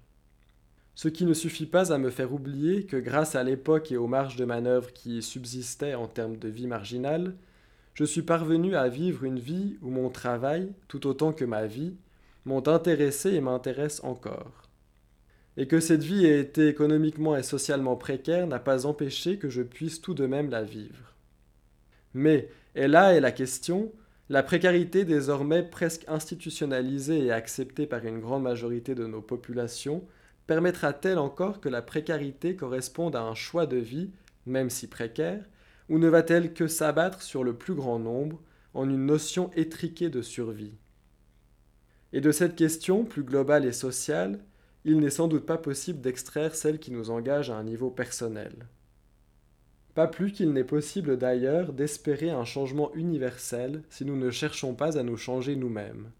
Ce 0.94 1.08
qui 1.08 1.24
ne 1.24 1.34
suffit 1.34 1.66
pas 1.66 1.92
à 1.92 1.98
me 1.98 2.10
faire 2.10 2.32
oublier 2.32 2.84
que 2.84 2.96
grâce 2.96 3.34
à 3.34 3.42
l'époque 3.42 3.90
et 3.90 3.96
aux 3.96 4.06
marges 4.06 4.36
de 4.36 4.44
manœuvre 4.44 4.92
qui 4.92 5.22
subsistaient 5.22 5.94
en 5.94 6.08
termes 6.08 6.36
de 6.36 6.48
vie 6.48 6.66
marginale, 6.66 7.34
je 7.94 8.04
suis 8.04 8.22
parvenu 8.22 8.76
à 8.76 8.88
vivre 8.88 9.24
une 9.24 9.38
vie 9.38 9.78
où 9.82 9.90
mon 9.90 10.10
travail, 10.10 10.72
tout 10.88 11.06
autant 11.06 11.32
que 11.32 11.44
ma 11.44 11.66
vie, 11.66 11.94
m'ont 12.44 12.66
intéressé 12.68 13.34
et 13.34 13.40
m'intéressent 13.40 14.04
encore. 14.04 14.68
Et 15.56 15.66
que 15.66 15.80
cette 15.80 16.02
vie 16.02 16.26
ait 16.26 16.40
été 16.40 16.68
économiquement 16.68 17.36
et 17.36 17.42
socialement 17.42 17.96
précaire 17.96 18.46
n'a 18.46 18.58
pas 18.58 18.86
empêché 18.86 19.38
que 19.38 19.48
je 19.48 19.62
puisse 19.62 20.00
tout 20.00 20.14
de 20.14 20.26
même 20.26 20.50
la 20.50 20.62
vivre. 20.62 21.14
Mais, 22.14 22.48
et 22.74 22.88
là 22.88 23.14
est 23.14 23.20
la 23.20 23.32
question, 23.32 23.92
la 24.30 24.44
précarité 24.44 25.04
désormais 25.04 25.64
presque 25.64 26.04
institutionnalisée 26.06 27.24
et 27.24 27.32
acceptée 27.32 27.88
par 27.88 28.06
une 28.06 28.20
grande 28.20 28.44
majorité 28.44 28.94
de 28.94 29.04
nos 29.04 29.20
populations 29.20 30.06
permettra-t-elle 30.46 31.18
encore 31.18 31.60
que 31.60 31.68
la 31.68 31.82
précarité 31.82 32.54
corresponde 32.54 33.16
à 33.16 33.22
un 33.22 33.34
choix 33.34 33.66
de 33.66 33.76
vie, 33.76 34.12
même 34.46 34.70
si 34.70 34.86
précaire, 34.86 35.44
ou 35.88 35.98
ne 35.98 36.06
va-t-elle 36.06 36.54
que 36.54 36.68
s'abattre 36.68 37.22
sur 37.22 37.42
le 37.42 37.54
plus 37.54 37.74
grand 37.74 37.98
nombre 37.98 38.40
en 38.72 38.88
une 38.88 39.04
notion 39.04 39.50
étriquée 39.56 40.10
de 40.10 40.22
survie? 40.22 40.78
Et 42.12 42.20
de 42.20 42.30
cette 42.30 42.54
question, 42.54 43.04
plus 43.04 43.24
globale 43.24 43.64
et 43.64 43.72
sociale, 43.72 44.44
il 44.84 45.00
n'est 45.00 45.10
sans 45.10 45.26
doute 45.26 45.44
pas 45.44 45.58
possible 45.58 46.00
d'extraire 46.00 46.54
celle 46.54 46.78
qui 46.78 46.92
nous 46.92 47.10
engage 47.10 47.50
à 47.50 47.56
un 47.56 47.64
niveau 47.64 47.90
personnel. 47.90 48.68
Pas 49.94 50.06
plus 50.06 50.32
qu'il 50.32 50.52
n'est 50.52 50.64
possible 50.64 51.16
d'ailleurs 51.18 51.72
d'espérer 51.72 52.30
un 52.30 52.44
changement 52.44 52.92
universel 52.94 53.82
si 53.88 54.04
nous 54.04 54.16
ne 54.16 54.30
cherchons 54.30 54.74
pas 54.74 54.98
à 54.98 55.02
nous 55.02 55.16
changer 55.16 55.56
nous-mêmes. 55.56 56.10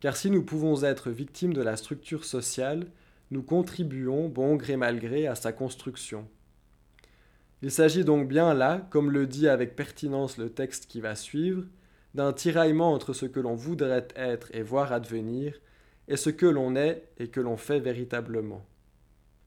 Car 0.00 0.16
si 0.16 0.30
nous 0.30 0.42
pouvons 0.42 0.82
être 0.82 1.10
victimes 1.10 1.52
de 1.52 1.60
la 1.60 1.76
structure 1.76 2.24
sociale, 2.24 2.86
nous 3.30 3.42
contribuons, 3.42 4.28
bon 4.28 4.56
gré 4.56 4.76
mal 4.76 4.98
gré, 4.98 5.26
à 5.26 5.34
sa 5.34 5.52
construction. 5.52 6.26
Il 7.62 7.70
s'agit 7.70 8.04
donc 8.04 8.26
bien 8.26 8.54
là, 8.54 8.86
comme 8.90 9.10
le 9.10 9.26
dit 9.26 9.46
avec 9.46 9.76
pertinence 9.76 10.38
le 10.38 10.48
texte 10.48 10.86
qui 10.86 11.02
va 11.02 11.14
suivre, 11.14 11.64
d'un 12.14 12.32
tiraillement 12.32 12.92
entre 12.92 13.12
ce 13.12 13.26
que 13.26 13.38
l'on 13.38 13.54
voudrait 13.54 14.08
être 14.16 14.48
et 14.54 14.62
voir 14.62 14.92
advenir, 14.92 15.60
et 16.08 16.16
ce 16.16 16.30
que 16.30 16.46
l'on 16.46 16.74
est 16.74 17.08
et 17.18 17.28
que 17.28 17.40
l'on 17.40 17.56
fait 17.56 17.78
véritablement. 17.78 18.64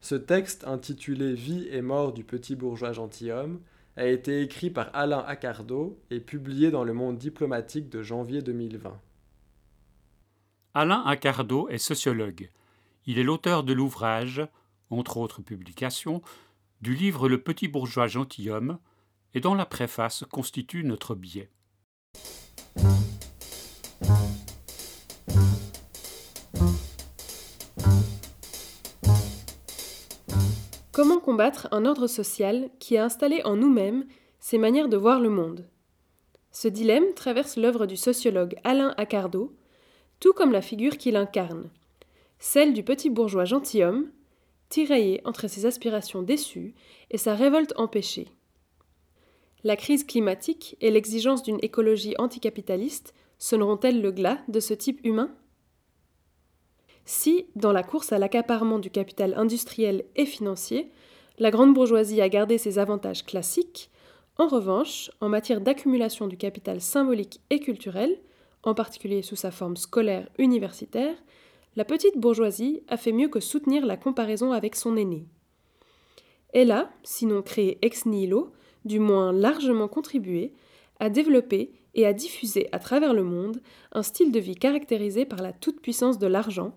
Ce 0.04 0.16
texte, 0.16 0.68
intitulé 0.68 1.34
Vie 1.34 1.66
et 1.72 1.82
mort 1.82 2.12
du 2.12 2.26
petit 2.26 2.58
bourgeois 2.58 2.92
gentilhomme, 2.92 3.62
a 3.96 4.06
été 4.06 4.42
écrit 4.42 4.70
par 4.70 4.90
Alain 4.94 5.24
Accardo 5.26 5.98
et 6.12 6.20
publié 6.20 6.72
dans 6.72 6.84
le 6.84 6.92
Monde 6.92 7.18
diplomatique 7.18 7.88
de 7.88 8.04
janvier 8.04 8.42
2020. 8.42 9.00
Alain 10.74 11.02
Accardo 11.06 11.70
est 11.70 11.78
sociologue. 11.78 12.50
Il 13.06 13.18
est 13.18 13.24
l'auteur 13.24 13.64
de 13.64 13.72
l'ouvrage, 13.72 14.46
entre 14.90 15.16
autres 15.16 15.42
publications, 15.42 16.22
du 16.82 16.96
livre 16.96 17.30
Le 17.30 17.42
petit 17.42 17.70
bourgeois 17.70 18.08
gentilhomme, 18.08 18.80
et 19.34 19.40
dont 19.40 19.56
la 19.56 19.66
préface 19.66 20.26
constitue 20.30 20.84
notre 20.84 21.16
biais. 21.16 21.50
Combattre 31.24 31.68
un 31.72 31.86
ordre 31.86 32.06
social 32.06 32.70
qui 32.80 32.98
a 32.98 33.06
installé 33.06 33.42
en 33.46 33.56
nous-mêmes 33.56 34.06
ces 34.40 34.58
manières 34.58 34.90
de 34.90 34.98
voir 34.98 35.20
le 35.20 35.30
monde 35.30 35.66
Ce 36.52 36.68
dilemme 36.68 37.14
traverse 37.16 37.56
l'œuvre 37.56 37.86
du 37.86 37.98
sociologue 37.98 38.56
Alain 38.64 38.94
Accardo, 38.98 39.56
tout 40.20 40.34
comme 40.34 40.52
la 40.52 40.62
figure 40.62 40.98
qu'il 40.98 41.16
incarne, 41.16 41.72
celle 42.40 42.74
du 42.74 42.84
petit 42.84 43.10
bourgeois 43.10 43.46
gentilhomme, 43.46 44.12
tiraillé 44.68 45.22
entre 45.24 45.48
ses 45.48 45.66
aspirations 45.66 46.24
déçues 46.24 46.76
et 47.10 47.18
sa 47.18 47.36
révolte 47.36 47.74
empêchée. 47.78 48.28
La 49.64 49.78
crise 49.78 50.04
climatique 50.04 50.76
et 50.82 50.92
l'exigence 50.92 51.42
d'une 51.42 51.60
écologie 51.62 52.16
anticapitaliste 52.18 53.14
sonneront-elles 53.38 54.02
le 54.02 54.12
glas 54.12 54.40
de 54.50 54.60
ce 54.60 54.74
type 54.74 55.00
humain? 55.06 55.34
Si, 57.06 57.48
dans 57.56 57.72
la 57.72 57.84
course 57.84 58.12
à 58.12 58.20
l'accaparement 58.20 58.80
du 58.80 58.90
capital 58.90 59.34
industriel 59.36 60.04
et 60.16 60.26
financier, 60.26 60.92
la 61.40 61.52
grande 61.52 61.74
bourgeoisie 61.74 62.22
a 62.22 62.30
gardé 62.30 62.58
ses 62.58 62.80
avantages 62.80 63.26
classiques, 63.26 63.90
en 64.38 64.48
revanche, 64.48 65.12
en 65.22 65.30
matière 65.30 65.62
d'accumulation 65.62 66.28
du 66.28 66.38
capital 66.38 66.82
symbolique 66.82 67.40
et 67.50 67.60
culturel, 67.60 68.18
en 68.64 68.74
particulier 68.74 69.22
sous 69.22 69.36
sa 69.36 69.52
forme 69.52 69.78
scolaire 69.78 70.28
universitaire, 70.38 71.16
la 71.76 71.86
petite 71.86 72.18
bourgeoisie 72.18 72.82
a 72.88 72.98
fait 72.98 73.12
mieux 73.12 73.28
que 73.28 73.40
soutenir 73.40 73.86
la 73.86 73.98
comparaison 73.98 74.52
avec 74.52 74.76
son 74.76 74.96
aîné. 74.96 75.26
Elle 76.54 76.72
a, 76.72 76.92
sinon 77.04 77.42
créé 77.42 77.80
ex 77.82 78.06
nihilo, 78.06 78.52
du 78.86 79.00
moins 79.00 79.32
largement 79.32 79.88
contribué, 79.88 80.54
à 81.00 81.10
développer 81.10 81.72
et 81.96 82.06
à 82.06 82.14
diffuser 82.14 82.70
à 82.72 82.80
travers 82.80 83.14
le 83.14 83.24
monde 83.24 83.62
un 83.92 84.04
style 84.04 84.32
de 84.32 84.40
vie 84.40 84.56
caractérisé 84.56 85.26
par 85.26 85.42
la 85.42 85.52
toute-puissance 85.52 86.20
de 86.20 86.28
l'argent, 86.28 86.76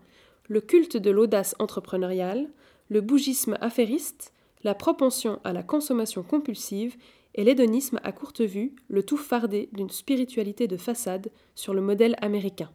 le 0.48 0.60
culte 0.60 0.96
de 0.96 1.10
l'audace 1.10 1.54
entrepreneuriale, 1.58 2.48
le 2.88 3.00
bougisme 3.00 3.56
affairiste, 3.60 4.32
la 4.64 4.74
propension 4.74 5.40
à 5.44 5.52
la 5.52 5.62
consommation 5.62 6.22
compulsive 6.22 6.96
et 7.34 7.44
l'hédonisme 7.44 8.00
à 8.02 8.12
courte 8.12 8.40
vue, 8.40 8.74
le 8.88 9.02
tout 9.02 9.16
fardé 9.16 9.68
d'une 9.72 9.90
spiritualité 9.90 10.66
de 10.66 10.76
façade 10.76 11.30
sur 11.54 11.74
le 11.74 11.82
modèle 11.82 12.16
américain. 12.20 12.70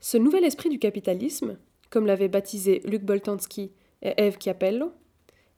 Ce 0.00 0.18
nouvel 0.18 0.44
esprit 0.44 0.68
du 0.68 0.78
capitalisme, 0.78 1.58
comme 1.90 2.06
l'avaient 2.06 2.28
baptisé 2.28 2.82
Luc 2.84 3.02
Boltanski 3.04 3.72
et 4.02 4.12
Eve 4.16 4.38
Chiapello, 4.38 4.92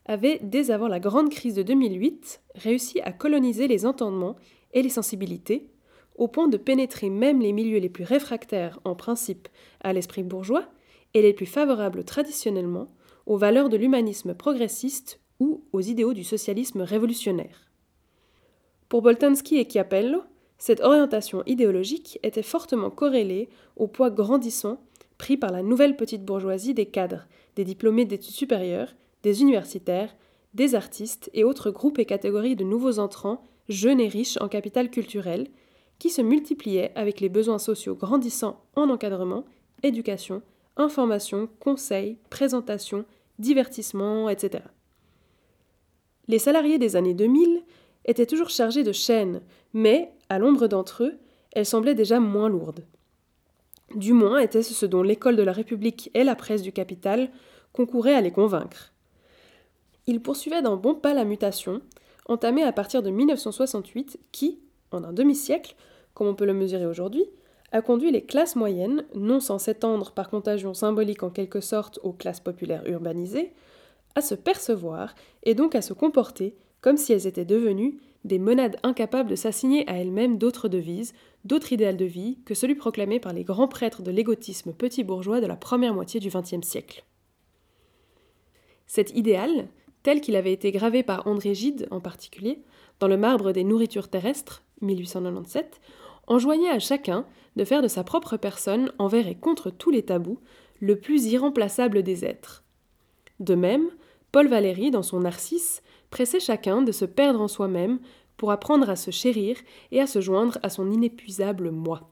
avait, 0.04 0.38
dès 0.42 0.70
avant 0.70 0.86
la 0.86 1.00
grande 1.00 1.30
crise 1.30 1.54
de 1.54 1.62
2008, 1.62 2.42
réussi 2.54 3.00
à 3.00 3.10
coloniser 3.10 3.66
les 3.66 3.86
entendements 3.86 4.36
et 4.72 4.82
les 4.82 4.88
sensibilités, 4.88 5.70
au 6.14 6.28
point 6.28 6.48
de 6.48 6.56
pénétrer 6.56 7.10
même 7.10 7.40
les 7.40 7.52
milieux 7.52 7.78
les 7.78 7.88
plus 7.88 8.04
réfractaires 8.04 8.78
en 8.84 8.94
principe 8.94 9.48
à 9.80 9.92
l'esprit 9.92 10.22
bourgeois 10.22 10.64
et 11.14 11.22
les 11.22 11.32
plus 11.32 11.46
favorables 11.46 12.04
traditionnellement 12.04 12.88
aux 13.26 13.36
valeurs 13.36 13.68
de 13.68 13.76
l'humanisme 13.76 14.34
progressiste 14.34 15.20
ou 15.40 15.64
aux 15.72 15.80
idéaux 15.80 16.14
du 16.14 16.24
socialisme 16.24 16.80
révolutionnaire. 16.80 17.70
Pour 18.88 19.02
Boltanski 19.02 19.58
et 19.58 19.68
Chiapello, 19.68 20.22
cette 20.58 20.80
orientation 20.80 21.42
idéologique 21.44 22.18
était 22.22 22.42
fortement 22.42 22.90
corrélée 22.90 23.48
au 23.76 23.88
poids 23.88 24.10
grandissant 24.10 24.80
pris 25.18 25.36
par 25.36 25.50
la 25.50 25.62
nouvelle 25.62 25.96
petite 25.96 26.24
bourgeoisie 26.24 26.74
des 26.74 26.86
cadres, 26.86 27.26
des 27.56 27.64
diplômés 27.64 28.04
d'études 28.04 28.34
supérieures, 28.34 28.94
des 29.22 29.42
universitaires, 29.42 30.14
des 30.54 30.74
artistes 30.74 31.30
et 31.34 31.44
autres 31.44 31.70
groupes 31.70 31.98
et 31.98 32.06
catégories 32.06 32.56
de 32.56 32.64
nouveaux 32.64 32.98
entrants, 32.98 33.42
jeunes 33.68 34.00
et 34.00 34.08
riches 34.08 34.38
en 34.40 34.48
capital 34.48 34.90
culturel, 34.90 35.48
qui 35.98 36.10
se 36.10 36.22
multipliaient 36.22 36.92
avec 36.94 37.20
les 37.20 37.28
besoins 37.28 37.58
sociaux 37.58 37.94
grandissants 37.94 38.62
en 38.74 38.88
encadrement, 38.88 39.44
éducation, 39.82 40.42
information, 40.76 41.48
conseil, 41.60 42.18
présentation, 42.30 43.04
divertissement, 43.38 44.28
etc. 44.28 44.64
Les 46.28 46.38
salariés 46.38 46.78
des 46.78 46.96
années 46.96 47.14
2000 47.14 47.62
étaient 48.04 48.26
toujours 48.26 48.50
chargés 48.50 48.82
de 48.82 48.92
chaînes, 48.92 49.42
mais, 49.72 50.12
à 50.28 50.38
l'ombre 50.38 50.66
d'entre 50.66 51.04
eux, 51.04 51.18
elles 51.52 51.66
semblaient 51.66 51.94
déjà 51.94 52.20
moins 52.20 52.48
lourdes. 52.48 52.84
Du 53.94 54.12
moins 54.12 54.38
était-ce 54.38 54.74
ce 54.74 54.86
dont 54.86 55.02
l'école 55.02 55.36
de 55.36 55.42
la 55.42 55.52
République 55.52 56.10
et 56.14 56.24
la 56.24 56.34
presse 56.34 56.62
du 56.62 56.72
capital 56.72 57.30
concouraient 57.72 58.14
à 58.14 58.20
les 58.20 58.32
convaincre. 58.32 58.92
Ils 60.06 60.20
poursuivaient 60.20 60.62
d'un 60.62 60.76
bon 60.76 60.94
pas 60.94 61.14
la 61.14 61.24
mutation, 61.24 61.82
entamée 62.28 62.62
à 62.62 62.72
partir 62.72 63.02
de 63.02 63.10
1968, 63.10 64.18
qui, 64.32 64.58
en 64.90 65.04
un 65.04 65.12
demi-siècle, 65.12 65.76
comme 66.14 66.26
on 66.26 66.34
peut 66.34 66.46
le 66.46 66.54
mesurer 66.54 66.86
aujourd'hui, 66.86 67.24
a 67.72 67.82
conduit 67.82 68.10
les 68.10 68.24
classes 68.24 68.56
moyennes, 68.56 69.04
non 69.14 69.40
sans 69.40 69.58
s'étendre 69.58 70.12
par 70.12 70.30
contagion 70.30 70.74
symbolique 70.74 71.22
en 71.22 71.30
quelque 71.30 71.60
sorte 71.60 71.98
aux 72.02 72.12
classes 72.12 72.40
populaires 72.40 72.86
urbanisées, 72.86 73.52
à 74.14 74.20
se 74.20 74.34
percevoir 74.34 75.14
et 75.42 75.54
donc 75.54 75.74
à 75.74 75.82
se 75.82 75.92
comporter 75.92 76.56
comme 76.80 76.96
si 76.96 77.12
elles 77.12 77.26
étaient 77.26 77.44
devenues 77.44 77.98
des 78.24 78.38
monades 78.38 78.76
incapables 78.82 79.30
de 79.30 79.36
s'assigner 79.36 79.88
à 79.88 79.98
elles-mêmes 79.98 80.38
d'autres 80.38 80.68
devises, 80.68 81.14
d'autres 81.44 81.72
idéal 81.72 81.96
de 81.96 82.04
vie 82.04 82.38
que 82.44 82.54
celui 82.54 82.74
proclamé 82.74 83.20
par 83.20 83.32
les 83.32 83.44
grands 83.44 83.68
prêtres 83.68 84.02
de 84.02 84.10
l'égotisme 84.10 84.72
petit 84.72 85.04
bourgeois 85.04 85.40
de 85.40 85.46
la 85.46 85.56
première 85.56 85.94
moitié 85.94 86.20
du 86.20 86.28
XXe 86.28 86.66
siècle. 86.66 87.04
Cet 88.86 89.16
idéal, 89.16 89.68
tel 90.02 90.20
qu'il 90.20 90.36
avait 90.36 90.52
été 90.52 90.70
gravé 90.72 91.02
par 91.02 91.26
André 91.26 91.54
Gide 91.54 91.88
en 91.90 92.00
particulier, 92.00 92.62
dans 93.00 93.08
le 93.08 93.16
marbre 93.16 93.52
des 93.52 93.64
nourritures 93.64 94.08
terrestres, 94.08 94.62
1897, 94.80 95.80
enjoignait 96.26 96.70
à 96.70 96.78
chacun 96.78 97.26
de 97.56 97.64
faire 97.64 97.82
de 97.82 97.88
sa 97.88 98.04
propre 98.04 98.36
personne, 98.36 98.92
envers 98.98 99.26
et 99.28 99.34
contre 99.34 99.70
tous 99.70 99.90
les 99.90 100.02
tabous, 100.02 100.40
le 100.80 100.98
plus 100.98 101.26
irremplaçable 101.26 102.02
des 102.02 102.24
êtres. 102.24 102.64
De 103.40 103.54
même, 103.54 103.88
Paul 104.32 104.48
Valéry, 104.48 104.90
dans 104.90 105.02
son 105.02 105.20
Narcisse, 105.20 105.82
pressait 106.10 106.40
chacun 106.40 106.82
de 106.82 106.92
se 106.92 107.04
perdre 107.04 107.40
en 107.40 107.48
soi-même 107.48 108.00
pour 108.36 108.50
apprendre 108.50 108.90
à 108.90 108.96
se 108.96 109.10
chérir 109.10 109.56
et 109.92 110.00
à 110.00 110.06
se 110.06 110.20
joindre 110.20 110.58
à 110.62 110.68
son 110.68 110.90
inépuisable 110.90 111.70
moi. 111.70 112.10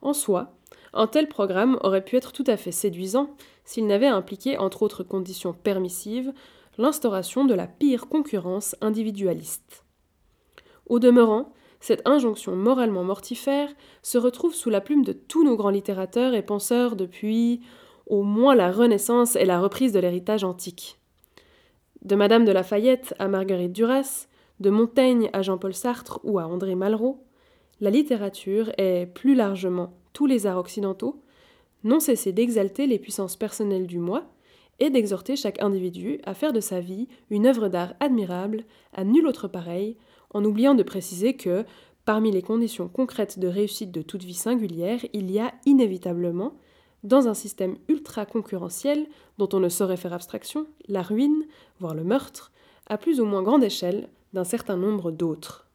En 0.00 0.14
soi, 0.14 0.54
un 0.94 1.06
tel 1.06 1.28
programme 1.28 1.78
aurait 1.82 2.04
pu 2.04 2.16
être 2.16 2.32
tout 2.32 2.44
à 2.46 2.56
fait 2.56 2.72
séduisant 2.72 3.36
s'il 3.64 3.86
n'avait 3.86 4.06
impliqué, 4.06 4.56
entre 4.56 4.82
autres 4.82 5.02
conditions 5.02 5.52
permissives, 5.52 6.32
l'instauration 6.78 7.44
de 7.44 7.54
la 7.54 7.66
pire 7.66 8.08
concurrence 8.08 8.74
individualiste. 8.80 9.84
Au 10.86 10.98
demeurant, 10.98 11.52
cette 11.80 12.06
injonction 12.06 12.56
moralement 12.56 13.04
mortifère 13.04 13.70
se 14.02 14.18
retrouve 14.18 14.54
sous 14.54 14.70
la 14.70 14.80
plume 14.80 15.04
de 15.04 15.12
tous 15.12 15.44
nos 15.44 15.56
grands 15.56 15.70
littérateurs 15.70 16.34
et 16.34 16.42
penseurs 16.42 16.96
depuis 16.96 17.60
au 18.06 18.22
moins 18.22 18.54
la 18.54 18.72
Renaissance 18.72 19.36
et 19.36 19.44
la 19.44 19.60
reprise 19.60 19.92
de 19.92 20.00
l'héritage 20.00 20.44
antique. 20.44 20.98
De 22.02 22.16
Madame 22.16 22.44
de 22.44 22.52
Lafayette 22.52 23.14
à 23.18 23.28
Marguerite 23.28 23.72
Duras, 23.72 24.28
de 24.60 24.70
Montaigne 24.70 25.30
à 25.32 25.42
Jean-Paul 25.42 25.74
Sartre 25.74 26.20
ou 26.24 26.38
à 26.38 26.46
André 26.46 26.74
Malraux, 26.74 27.22
la 27.80 27.90
littérature 27.90 28.72
et, 28.78 29.06
plus 29.06 29.34
largement, 29.34 29.92
tous 30.12 30.26
les 30.26 30.46
arts 30.46 30.58
occidentaux 30.58 31.22
n'ont 31.84 32.00
cessé 32.00 32.32
d'exalter 32.32 32.86
les 32.86 32.98
puissances 32.98 33.36
personnelles 33.36 33.86
du 33.86 33.98
moi 33.98 34.24
et 34.80 34.90
d'exhorter 34.90 35.36
chaque 35.36 35.62
individu 35.62 36.20
à 36.24 36.34
faire 36.34 36.52
de 36.52 36.60
sa 36.60 36.80
vie 36.80 37.08
une 37.30 37.46
œuvre 37.46 37.68
d'art 37.68 37.94
admirable, 38.00 38.64
à 38.92 39.04
nul 39.04 39.26
autre 39.26 39.48
pareil, 39.48 39.96
en 40.30 40.44
oubliant 40.44 40.74
de 40.74 40.82
préciser 40.82 41.34
que, 41.34 41.64
parmi 42.04 42.30
les 42.30 42.42
conditions 42.42 42.88
concrètes 42.88 43.38
de 43.38 43.48
réussite 43.48 43.90
de 43.90 44.02
toute 44.02 44.24
vie 44.24 44.34
singulière, 44.34 45.00
il 45.12 45.30
y 45.30 45.38
a 45.38 45.52
inévitablement, 45.66 46.54
dans 47.04 47.28
un 47.28 47.34
système 47.34 47.76
ultra 47.88 48.26
concurrentiel 48.26 49.06
dont 49.38 49.48
on 49.52 49.60
ne 49.60 49.68
saurait 49.68 49.96
faire 49.96 50.12
abstraction, 50.12 50.66
la 50.88 51.02
ruine, 51.02 51.44
voire 51.80 51.94
le 51.94 52.04
meurtre, 52.04 52.50
à 52.86 52.98
plus 52.98 53.20
ou 53.20 53.24
moins 53.24 53.42
grande 53.42 53.62
échelle, 53.62 54.08
d'un 54.32 54.44
certain 54.44 54.76
nombre 54.76 55.10
d'autres. 55.10 55.66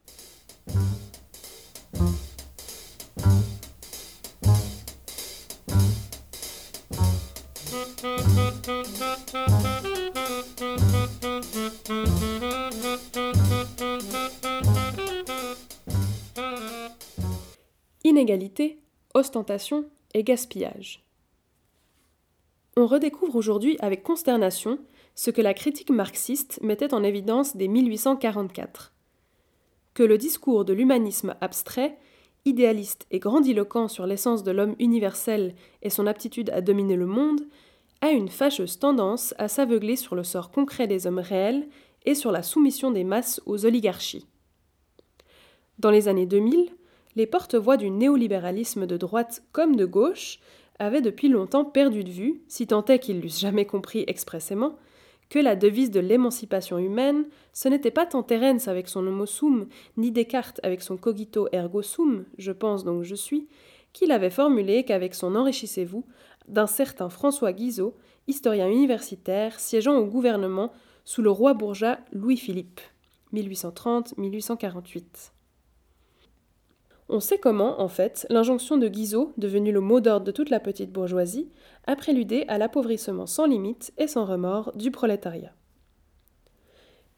Inégalité, 18.23 18.79
ostentation 19.15 19.83
et 20.13 20.23
gaspillage. 20.23 21.03
On 22.77 22.87
redécouvre 22.87 23.35
aujourd'hui 23.35 23.75
avec 23.81 24.01
consternation 24.01 24.79
ce 25.13 25.29
que 25.29 25.41
la 25.41 25.53
critique 25.53 25.89
marxiste 25.89 26.57
mettait 26.61 26.93
en 26.93 27.03
évidence 27.03 27.57
dès 27.57 27.67
1844. 27.67 28.93
Que 29.93 30.03
le 30.03 30.17
discours 30.17 30.63
de 30.63 30.71
l'humanisme 30.71 31.35
abstrait, 31.41 31.97
idéaliste 32.45 33.07
et 33.11 33.19
grandiloquent 33.19 33.89
sur 33.89 34.05
l'essence 34.05 34.43
de 34.43 34.51
l'homme 34.51 34.77
universel 34.79 35.53
et 35.81 35.89
son 35.89 36.07
aptitude 36.07 36.49
à 36.51 36.61
dominer 36.61 36.95
le 36.95 37.07
monde, 37.07 37.41
a 37.99 38.11
une 38.11 38.29
fâcheuse 38.29 38.79
tendance 38.79 39.35
à 39.37 39.49
s'aveugler 39.49 39.97
sur 39.97 40.15
le 40.15 40.23
sort 40.23 40.49
concret 40.49 40.87
des 40.87 41.07
hommes 41.07 41.19
réels 41.19 41.67
et 42.05 42.15
sur 42.15 42.31
la 42.31 42.41
soumission 42.41 42.89
des 42.89 43.03
masses 43.03 43.41
aux 43.45 43.65
oligarchies. 43.65 44.27
Dans 45.77 45.91
les 45.91 46.07
années 46.07 46.25
2000, 46.25 46.69
les 47.15 47.27
porte-voix 47.27 47.77
du 47.77 47.89
néolibéralisme 47.89 48.85
de 48.85 48.97
droite 48.97 49.43
comme 49.51 49.75
de 49.75 49.85
gauche 49.85 50.39
avaient 50.79 51.01
depuis 51.01 51.29
longtemps 51.29 51.65
perdu 51.65 52.03
de 52.03 52.11
vue, 52.11 52.41
si 52.47 52.67
tant 52.67 52.83
est 52.85 52.99
qu'ils 52.99 53.21
l'eussent 53.21 53.39
jamais 53.39 53.65
compris 53.65 54.03
expressément, 54.07 54.75
que 55.29 55.39
la 55.39 55.55
devise 55.55 55.91
de 55.91 55.99
l'émancipation 55.99 56.77
humaine, 56.77 57.25
ce 57.53 57.67
n'était 57.67 57.91
pas 57.91 58.05
tant 58.05 58.23
Terence 58.23 58.67
avec 58.67 58.87
son 58.87 59.05
homo 59.07 59.25
sum, 59.25 59.67
ni 59.97 60.11
Descartes 60.11 60.59
avec 60.63 60.81
son 60.81 60.97
cogito 60.97 61.47
ergo 61.51 61.81
sum, 61.81 62.25
je 62.37 62.51
pense 62.51 62.83
donc 62.83 63.03
je 63.03 63.15
suis, 63.15 63.47
qu'il 63.93 64.11
avait 64.11 64.29
formulé 64.29 64.83
qu'avec 64.83 65.15
son 65.15 65.35
enrichissez-vous, 65.35 66.05
d'un 66.47 66.67
certain 66.67 67.09
François 67.09 67.53
Guizot, 67.53 67.95
historien 68.27 68.69
universitaire 68.69 69.59
siégeant 69.59 69.97
au 69.97 70.05
gouvernement 70.05 70.71
sous 71.05 71.21
le 71.21 71.31
roi 71.31 71.53
bourgeois 71.53 71.97
Louis-Philippe, 72.11 72.81
1830-1848. 73.33 75.32
On 77.15 77.19
sait 77.19 77.37
comment, 77.37 77.79
en 77.79 77.89
fait, 77.89 78.25
l'injonction 78.31 78.75
de 78.75 78.87
Guizot, 78.87 79.33
devenue 79.37 79.71
le 79.71 79.81
mot 79.81 79.99
d'ordre 79.99 80.25
de 80.25 80.31
toute 80.31 80.49
la 80.49 80.59
petite 80.59 80.91
bourgeoisie, 80.91 81.47
a 81.85 81.95
préludé 81.95 82.43
à 82.47 82.57
l'appauvrissement 82.57 83.27
sans 83.27 83.45
limite 83.45 83.93
et 83.99 84.07
sans 84.07 84.25
remords 84.25 84.71
du 84.73 84.89
prolétariat. 84.89 85.53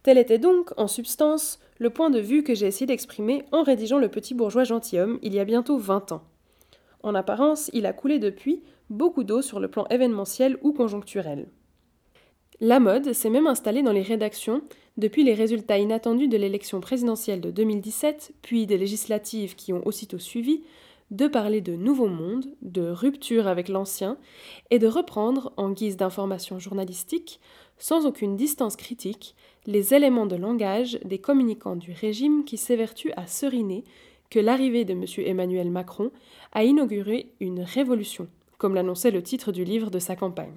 Tel 0.03 0.17
était 0.17 0.37
donc, 0.37 0.73
en 0.75 0.89
substance, 0.89 1.59
le 1.79 1.91
point 1.91 2.09
de 2.09 2.19
vue 2.19 2.43
que 2.43 2.53
j'ai 2.53 2.65
essayé 2.65 2.85
d'exprimer 2.85 3.45
en 3.53 3.63
rédigeant 3.63 3.97
Le 3.97 4.09
Petit 4.09 4.33
Bourgeois 4.33 4.65
Gentilhomme 4.65 5.17
il 5.21 5.33
y 5.33 5.39
a 5.39 5.45
bientôt 5.45 5.77
vingt 5.77 6.11
ans. 6.11 6.23
En 7.01 7.15
apparence, 7.15 7.69
il 7.71 7.85
a 7.85 7.93
coulé 7.93 8.19
depuis 8.19 8.63
beaucoup 8.89 9.23
d'eau 9.23 9.41
sur 9.41 9.61
le 9.61 9.69
plan 9.69 9.87
événementiel 9.87 10.57
ou 10.61 10.73
conjoncturel. 10.73 11.47
La 12.61 12.79
mode 12.79 13.11
s'est 13.11 13.29
même 13.29 13.47
installée 13.47 13.83
dans 13.83 13.91
les 13.91 14.01
rédactions 14.01 14.61
depuis 14.97 15.23
les 15.23 15.33
résultats 15.33 15.77
inattendus 15.77 16.29
de 16.29 16.37
l'élection 16.37 16.79
présidentielle 16.79 17.41
de 17.41 17.51
2017, 17.51 18.33
puis 18.41 18.65
des 18.65 18.77
législatives 18.77 19.55
qui 19.55 19.73
ont 19.73 19.85
aussitôt 19.85 20.19
suivi, 20.19 20.63
de 21.11 21.27
parler 21.27 21.59
de 21.59 21.75
nouveau 21.75 22.07
monde, 22.07 22.45
de 22.61 22.89
rupture 22.89 23.47
avec 23.47 23.67
l'ancien, 23.67 24.17
et 24.71 24.79
de 24.79 24.87
reprendre, 24.87 25.51
en 25.57 25.71
guise 25.71 25.97
d'information 25.97 26.57
journalistique, 26.57 27.41
sans 27.77 28.05
aucune 28.05 28.37
distance 28.37 28.77
critique, 28.77 29.35
les 29.65 29.93
éléments 29.93 30.25
de 30.25 30.37
langage 30.37 30.97
des 31.03 31.19
communicants 31.19 31.75
du 31.75 31.91
régime 31.91 32.45
qui 32.45 32.57
s'évertuent 32.57 33.13
à 33.17 33.27
seriner 33.27 33.83
que 34.29 34.39
l'arrivée 34.39 34.85
de 34.85 34.93
M. 34.93 35.03
Emmanuel 35.17 35.69
Macron 35.69 36.09
a 36.53 36.63
inauguré 36.63 37.33
une 37.41 37.61
révolution, 37.61 38.27
comme 38.57 38.75
l'annonçait 38.75 39.11
le 39.11 39.21
titre 39.21 39.51
du 39.51 39.65
livre 39.65 39.91
de 39.91 39.99
sa 39.99 40.15
campagne. 40.15 40.55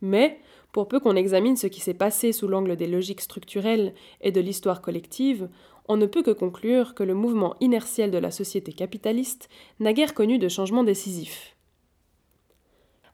Mais, 0.00 0.40
pour 0.72 0.88
peu 0.88 1.00
qu'on 1.00 1.16
examine 1.16 1.56
ce 1.56 1.66
qui 1.66 1.80
s'est 1.80 1.94
passé 1.94 2.32
sous 2.32 2.48
l'angle 2.48 2.76
des 2.76 2.86
logiques 2.86 3.20
structurelles 3.20 3.92
et 4.22 4.32
de 4.32 4.40
l'histoire 4.40 4.80
collective, 4.80 5.48
on 5.86 5.98
ne 5.98 6.06
peut 6.06 6.22
que 6.22 6.30
conclure 6.30 6.94
que 6.94 7.02
le 7.02 7.14
mouvement 7.14 7.56
inertiel 7.60 8.10
de 8.10 8.18
la 8.18 8.30
société 8.30 8.72
capitaliste 8.72 9.50
n'a 9.80 9.92
guère 9.92 10.14
connu 10.14 10.38
de 10.38 10.48
changement 10.48 10.82
décisif. 10.82 11.56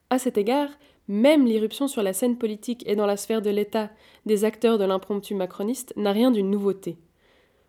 À 0.09 0.19
cet 0.19 0.37
égard, 0.37 0.69
même 1.09 1.45
l'irruption 1.45 1.87
sur 1.87 2.01
la 2.01 2.13
scène 2.13 2.37
politique 2.37 2.87
et 2.87 2.95
dans 2.95 3.05
la 3.05 3.17
sphère 3.17 3.41
de 3.41 3.49
l'État 3.49 3.89
des 4.25 4.45
acteurs 4.45 4.77
de 4.77 4.85
l'impromptu 4.85 5.35
macroniste 5.35 5.93
n'a 5.97 6.11
rien 6.11 6.31
d'une 6.31 6.49
nouveauté. 6.49 6.97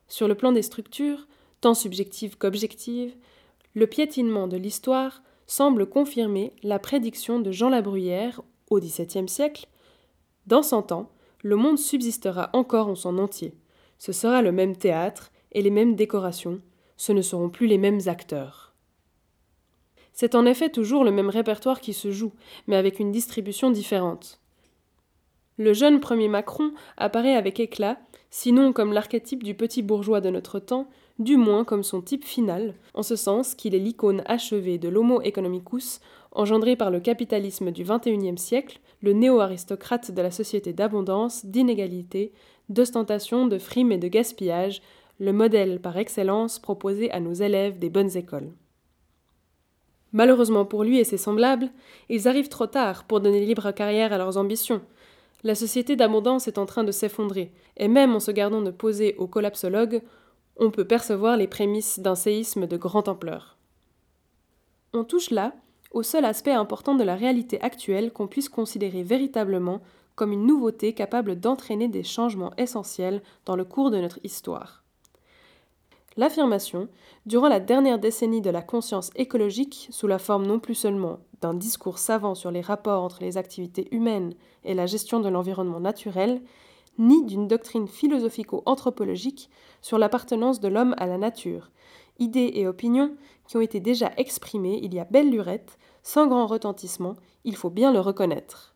Sur 0.06 0.28
le 0.28 0.34
plan 0.34 0.52
des 0.52 0.62
structures, 0.62 1.26
tant 1.60 1.74
subjectives 1.74 2.36
qu'objectives, 2.38 3.16
le 3.74 3.86
piétinement 3.86 4.46
de 4.46 4.56
l'histoire 4.56 5.22
semble 5.46 5.86
confirmer 5.86 6.52
la 6.62 6.78
prédiction 6.78 7.40
de 7.40 7.50
Jean 7.50 7.70
Labruyère 7.70 8.42
au 8.68 8.78
XVIIe 8.78 9.28
siècle 9.28 9.66
dans 10.46 10.62
cent 10.62 10.92
ans, 10.92 11.10
le 11.42 11.56
monde 11.56 11.78
subsistera 11.78 12.50
encore 12.52 12.88
en 12.88 12.94
son 12.94 13.18
entier. 13.18 13.54
Ce 13.98 14.12
sera 14.12 14.42
le 14.42 14.52
même 14.52 14.76
théâtre 14.76 15.30
et 15.52 15.62
les 15.62 15.70
mêmes 15.70 15.94
décorations, 15.94 16.60
ce 16.96 17.12
ne 17.12 17.22
seront 17.22 17.48
plus 17.48 17.66
les 17.66 17.78
mêmes 17.78 18.00
acteurs. 18.06 18.74
C'est 20.12 20.34
en 20.34 20.44
effet 20.44 20.68
toujours 20.68 21.04
le 21.04 21.10
même 21.10 21.30
répertoire 21.30 21.80
qui 21.80 21.92
se 21.92 22.10
joue, 22.10 22.32
mais 22.66 22.76
avec 22.76 23.00
une 23.00 23.12
distribution 23.12 23.70
différente. 23.70 24.40
Le 25.56 25.72
jeune 25.72 26.00
premier 26.00 26.28
Macron 26.28 26.72
apparaît 26.96 27.36
avec 27.36 27.60
éclat, 27.60 27.98
sinon 28.30 28.72
comme 28.72 28.92
l'archétype 28.92 29.42
du 29.42 29.54
petit 29.54 29.82
bourgeois 29.82 30.20
de 30.20 30.30
notre 30.30 30.58
temps, 30.58 30.88
du 31.18 31.36
moins 31.36 31.64
comme 31.64 31.82
son 31.82 32.00
type 32.00 32.24
final, 32.24 32.74
en 32.94 33.02
ce 33.02 33.16
sens 33.16 33.54
qu'il 33.54 33.74
est 33.74 33.78
l'icône 33.78 34.22
achevée 34.26 34.78
de 34.78 34.88
l'homo 34.88 35.20
economicus, 35.20 36.00
engendré 36.32 36.76
par 36.76 36.90
le 36.90 37.00
capitalisme 37.00 37.70
du 37.70 37.84
XXIe 37.84 38.38
siècle, 38.38 38.80
le 39.02 39.12
néo-aristocrate 39.12 40.10
de 40.10 40.22
la 40.22 40.30
société 40.30 40.72
d'abondance, 40.72 41.44
d'inégalité, 41.44 42.32
d'ostentation, 42.68 43.46
de 43.46 43.58
frime 43.58 43.92
et 43.92 43.98
de 43.98 44.08
gaspillage, 44.08 44.82
le 45.18 45.32
modèle 45.32 45.80
par 45.80 45.96
excellence 45.98 46.58
proposé 46.58 47.10
à 47.10 47.20
nos 47.20 47.32
élèves 47.32 47.78
des 47.78 47.90
bonnes 47.90 48.16
écoles. 48.16 48.52
Malheureusement 50.12 50.64
pour 50.64 50.82
lui 50.82 50.98
et 50.98 51.04
ses 51.04 51.18
semblables, 51.18 51.70
ils 52.08 52.26
arrivent 52.26 52.48
trop 52.48 52.66
tard 52.66 53.04
pour 53.04 53.20
donner 53.20 53.44
libre 53.44 53.70
carrière 53.70 54.12
à 54.12 54.18
leurs 54.18 54.38
ambitions. 54.38 54.82
La 55.42 55.54
société 55.54 55.96
d'abondance 55.96 56.48
est 56.48 56.58
en 56.58 56.66
train 56.66 56.84
de 56.84 56.92
s'effondrer, 56.92 57.52
et 57.76 57.88
même 57.88 58.14
en 58.14 58.20
se 58.20 58.30
gardant 58.30 58.62
de 58.62 58.70
poser 58.70 59.14
au 59.18 59.26
collapsologue, 59.26 60.02
on 60.56 60.70
peut 60.70 60.86
percevoir 60.86 61.36
les 61.36 61.46
prémices 61.46 62.00
d'un 62.00 62.14
séisme 62.14 62.66
de 62.66 62.76
grande 62.76 63.08
ampleur. 63.08 63.56
On 64.92 65.04
touche 65.04 65.30
là 65.30 65.54
au 65.90 66.02
seul 66.02 66.24
aspect 66.24 66.52
important 66.52 66.94
de 66.94 67.04
la 67.04 67.16
réalité 67.16 67.60
actuelle 67.60 68.12
qu'on 68.12 68.26
puisse 68.26 68.48
considérer 68.48 69.02
véritablement 69.02 69.80
comme 70.14 70.32
une 70.32 70.46
nouveauté 70.46 70.92
capable 70.92 71.40
d'entraîner 71.40 71.88
des 71.88 72.02
changements 72.02 72.52
essentiels 72.58 73.22
dans 73.46 73.56
le 73.56 73.64
cours 73.64 73.90
de 73.90 73.98
notre 73.98 74.20
histoire. 74.22 74.84
L'affirmation, 76.16 76.88
durant 77.24 77.48
la 77.48 77.60
dernière 77.60 77.98
décennie 77.98 78.40
de 78.40 78.50
la 78.50 78.62
conscience 78.62 79.10
écologique, 79.14 79.88
sous 79.90 80.06
la 80.06 80.18
forme 80.18 80.46
non 80.46 80.58
plus 80.58 80.74
seulement 80.74 81.20
d'un 81.40 81.54
discours 81.54 81.98
savant 81.98 82.34
sur 82.34 82.50
les 82.50 82.60
rapports 82.60 83.02
entre 83.02 83.22
les 83.22 83.38
activités 83.38 83.88
humaines 83.94 84.34
et 84.64 84.74
la 84.74 84.86
gestion 84.86 85.20
de 85.20 85.28
l'environnement 85.28 85.80
naturel, 85.80 86.42
ni 86.98 87.24
d'une 87.24 87.48
doctrine 87.48 87.88
philosophico-anthropologique 87.88 89.48
sur 89.80 89.98
l'appartenance 89.98 90.60
de 90.60 90.68
l'homme 90.68 90.94
à 90.98 91.06
la 91.06 91.16
nature, 91.16 91.70
idées 92.20 92.52
et 92.54 92.68
opinions 92.68 93.16
qui 93.48 93.56
ont 93.56 93.60
été 93.60 93.80
déjà 93.80 94.12
exprimées 94.16 94.78
il 94.82 94.94
y 94.94 95.00
a 95.00 95.04
belle 95.04 95.30
lurette, 95.30 95.78
sans 96.02 96.28
grand 96.28 96.46
retentissement, 96.46 97.16
il 97.44 97.56
faut 97.56 97.70
bien 97.70 97.92
le 97.92 98.00
reconnaître. 98.00 98.74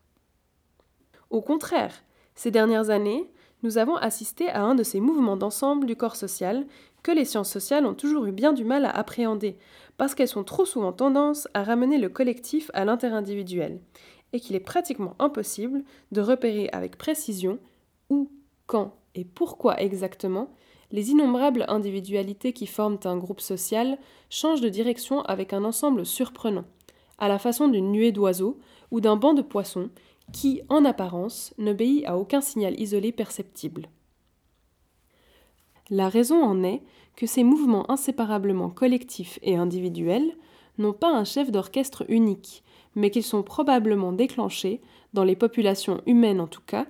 Au 1.29 1.41
contraire, 1.41 2.03
ces 2.35 2.51
dernières 2.51 2.89
années, 2.89 3.31
nous 3.63 3.77
avons 3.77 3.95
assisté 3.95 4.49
à 4.49 4.63
un 4.63 4.75
de 4.75 4.83
ces 4.83 4.99
mouvements 4.99 5.37
d'ensemble 5.37 5.87
du 5.87 5.95
corps 5.95 6.15
social 6.15 6.67
que 7.03 7.11
les 7.11 7.25
sciences 7.25 7.51
sociales 7.51 7.85
ont 7.85 7.93
toujours 7.93 8.25
eu 8.25 8.31
bien 8.31 8.51
du 8.51 8.63
mal 8.63 8.85
à 8.85 8.89
appréhender, 8.89 9.57
parce 9.97 10.13
qu'elles 10.13 10.27
sont 10.27 10.43
trop 10.43 10.65
souvent 10.65 10.91
tendance 10.91 11.47
à 11.53 11.63
ramener 11.63 11.97
le 11.97 12.09
collectif 12.09 12.69
à 12.73 12.83
l'inter-individuel, 12.83 13.79
et 14.33 14.39
qu'il 14.39 14.55
est 14.55 14.59
pratiquement 14.59 15.15
impossible 15.19 15.83
de 16.11 16.21
repérer 16.21 16.69
avec 16.73 16.97
précision 16.97 17.59
où, 18.09 18.29
quand 18.67 18.95
et 19.13 19.23
pourquoi 19.23 19.79
exactement 19.79 20.53
les 20.95 21.11
innombrables 21.11 21.65
individualités 21.67 22.53
qui 22.53 22.67
forment 22.67 22.99
un 23.03 23.17
groupe 23.17 23.41
social 23.41 23.97
changent 24.29 24.61
de 24.61 24.69
direction 24.69 25.23
avec 25.23 25.51
un 25.51 25.65
ensemble 25.65 26.05
surprenant, 26.05 26.63
à 27.17 27.27
la 27.27 27.37
façon 27.37 27.67
d'une 27.67 27.91
nuée 27.91 28.13
d'oiseaux 28.13 28.57
ou 28.91 29.01
d'un 29.01 29.17
banc 29.17 29.33
de 29.33 29.41
poissons 29.41 29.89
qui, 30.31 30.61
en 30.69 30.85
apparence, 30.85 31.53
n'obéit 31.57 32.05
à 32.05 32.17
aucun 32.17 32.39
signal 32.39 32.79
isolé 32.79 33.11
perceptible. 33.11 33.89
La 35.89 36.07
raison 36.07 36.41
en 36.41 36.63
est 36.63 36.81
que 37.17 37.27
ces 37.27 37.43
mouvements 37.43 37.91
inséparablement 37.91 38.69
collectifs 38.69 39.37
et 39.43 39.57
individuels 39.57 40.37
n'ont 40.77 40.93
pas 40.93 41.13
un 41.13 41.25
chef 41.25 41.51
d'orchestre 41.51 42.05
unique, 42.07 42.63
mais 42.95 43.09
qu'ils 43.09 43.23
sont 43.23 43.43
probablement 43.43 44.13
déclenchés, 44.13 44.79
dans 45.13 45.25
les 45.25 45.35
populations 45.35 45.99
humaines 46.05 46.39
en 46.39 46.47
tout 46.47 46.63
cas, 46.65 46.85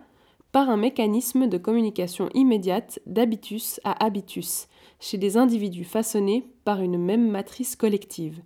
par 0.56 0.70
un 0.70 0.78
mécanisme 0.78 1.48
de 1.48 1.58
communication 1.58 2.30
immédiate 2.34 3.00
d'habitus 3.06 3.82
à 3.84 4.06
habitus, 4.06 4.70
chez 5.02 5.18
des 5.18 5.36
individus 5.36 5.84
façonnés 5.84 6.48
par 6.63 6.80
une 6.80 6.98
même 6.98 7.30
matrice 7.30 7.76
collective. 7.76 8.41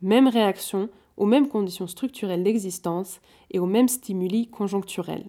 Même 0.00 0.28
réaction 0.28 0.88
aux 1.16 1.26
mêmes 1.26 1.48
conditions 1.48 1.88
structurelles 1.88 2.44
d'existence 2.44 3.20
et 3.50 3.58
aux 3.58 3.66
mêmes 3.66 3.88
stimuli 3.88 4.46
conjoncturels. 4.46 5.26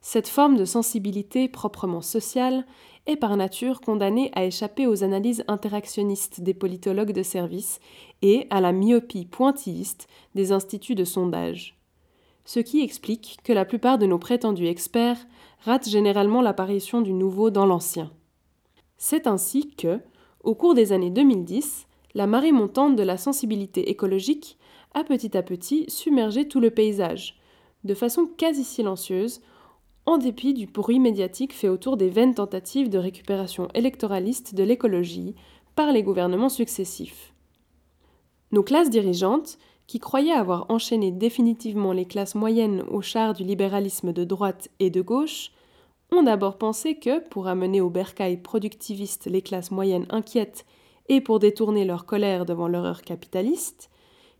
Cette 0.00 0.26
forme 0.26 0.56
de 0.56 0.64
sensibilité 0.64 1.48
proprement 1.48 2.00
sociale 2.00 2.64
est 3.04 3.16
par 3.16 3.36
nature 3.36 3.82
condamnée 3.82 4.30
à 4.34 4.46
échapper 4.46 4.86
aux 4.86 5.04
analyses 5.04 5.44
interactionnistes 5.48 6.40
des 6.40 6.54
politologues 6.54 7.12
de 7.12 7.22
service 7.22 7.78
et 8.22 8.46
à 8.48 8.62
la 8.62 8.72
myopie 8.72 9.26
pointilliste 9.26 10.08
des 10.34 10.50
instituts 10.52 10.94
de 10.94 11.04
sondage. 11.04 11.79
Ce 12.44 12.60
qui 12.60 12.82
explique 12.82 13.38
que 13.44 13.52
la 13.52 13.64
plupart 13.64 13.98
de 13.98 14.06
nos 14.06 14.18
prétendus 14.18 14.66
experts 14.66 15.26
ratent 15.60 15.88
généralement 15.88 16.42
l'apparition 16.42 17.00
du 17.00 17.12
nouveau 17.12 17.50
dans 17.50 17.66
l'ancien. 17.66 18.10
C'est 18.96 19.26
ainsi 19.26 19.70
que, 19.70 20.00
au 20.42 20.54
cours 20.54 20.74
des 20.74 20.92
années 20.92 21.10
2010, 21.10 21.86
la 22.14 22.26
marée 22.26 22.52
montante 22.52 22.96
de 22.96 23.02
la 23.02 23.16
sensibilité 23.16 23.90
écologique 23.90 24.58
a 24.94 25.04
petit 25.04 25.36
à 25.36 25.42
petit 25.42 25.84
submergé 25.88 26.48
tout 26.48 26.60
le 26.60 26.70
paysage, 26.70 27.38
de 27.84 27.94
façon 27.94 28.26
quasi 28.26 28.64
silencieuse, 28.64 29.40
en 30.06 30.18
dépit 30.18 30.54
du 30.54 30.66
bruit 30.66 30.98
médiatique 30.98 31.54
fait 31.54 31.68
autour 31.68 31.96
des 31.96 32.08
vaines 32.08 32.34
tentatives 32.34 32.88
de 32.88 32.98
récupération 32.98 33.68
électoraliste 33.74 34.54
de 34.54 34.64
l'écologie 34.64 35.34
par 35.76 35.92
les 35.92 36.02
gouvernements 36.02 36.48
successifs. 36.48 37.32
Nos 38.50 38.62
classes 38.62 38.90
dirigeantes, 38.90 39.58
qui 39.90 39.98
croyaient 39.98 40.30
avoir 40.30 40.66
enchaîné 40.68 41.10
définitivement 41.10 41.92
les 41.92 42.04
classes 42.04 42.36
moyennes 42.36 42.84
au 42.92 43.00
char 43.00 43.34
du 43.34 43.42
libéralisme 43.42 44.12
de 44.12 44.22
droite 44.22 44.68
et 44.78 44.88
de 44.88 45.00
gauche, 45.00 45.50
ont 46.12 46.22
d'abord 46.22 46.58
pensé 46.58 46.94
que, 46.94 47.18
pour 47.18 47.48
amener 47.48 47.80
au 47.80 47.90
bercail 47.90 48.36
productiviste 48.36 49.26
les 49.26 49.42
classes 49.42 49.72
moyennes 49.72 50.06
inquiètes 50.08 50.64
et 51.08 51.20
pour 51.20 51.40
détourner 51.40 51.84
leur 51.84 52.06
colère 52.06 52.46
devant 52.46 52.68
l'horreur 52.68 53.02
capitaliste, 53.02 53.90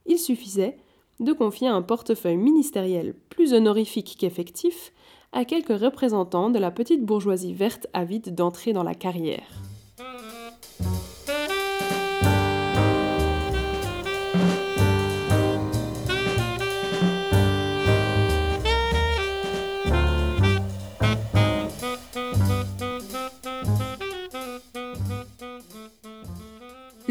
il 0.06 0.20
suffisait 0.20 0.76
de 1.18 1.32
confier 1.32 1.66
un 1.66 1.82
portefeuille 1.82 2.36
ministériel 2.36 3.16
plus 3.28 3.52
honorifique 3.52 4.18
qu'effectif 4.20 4.92
à 5.32 5.44
quelques 5.44 5.76
représentants 5.76 6.50
de 6.50 6.60
la 6.60 6.70
petite 6.70 7.04
bourgeoisie 7.04 7.54
verte 7.54 7.88
avide 7.92 8.36
d'entrer 8.36 8.72
dans 8.72 8.84
la 8.84 8.94
carrière. 8.94 9.69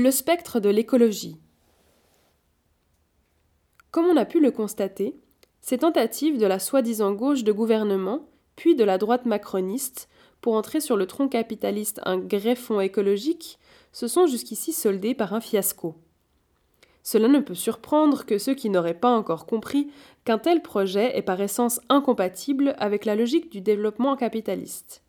Le 0.10 0.14
spectre 0.14 0.60
de 0.60 0.70
l'écologie. 0.70 1.38
Comme 3.92 4.08
on 4.08 4.18
a 4.18 4.26
pu 4.26 4.40
le 4.40 4.50
constater, 4.50 5.16
ces 5.62 5.78
tentatives 5.78 6.40
de 6.40 6.48
la 6.48 6.58
soi-disant 6.58 7.12
gauche 7.12 7.44
de 7.44 7.52
gouvernement, 7.52 8.28
puis 8.56 8.74
de 8.74 8.84
la 8.84 8.98
droite 8.98 9.28
macroniste, 9.28 10.10
pour 10.42 10.56
entrer 10.56 10.80
sur 10.82 10.98
le 10.98 11.06
tronc 11.06 11.28
capitaliste 11.28 12.02
un 12.06 12.18
greffon 12.18 12.80
écologique, 12.80 13.60
se 13.92 14.08
sont 14.08 14.26
jusqu'ici 14.26 14.74
soldées 14.74 15.14
par 15.14 15.36
un 15.36 15.42
fiasco. 15.42 15.94
Cela 17.04 17.28
ne 17.28 17.40
peut 17.40 17.54
surprendre 17.54 18.26
que 18.26 18.40
ceux 18.40 18.56
qui 18.56 18.72
n'auraient 18.72 18.96
pas 18.96 19.16
encore 19.16 19.46
compris 19.46 19.92
qu'un 20.26 20.40
tel 20.40 20.64
projet 20.64 21.16
est 21.16 21.22
par 21.22 21.40
essence 21.40 21.82
incompatible 21.88 22.74
avec 22.80 23.06
la 23.06 23.16
logique 23.16 23.52
du 23.52 23.62
développement 23.62 24.16
capitaliste. 24.16 25.04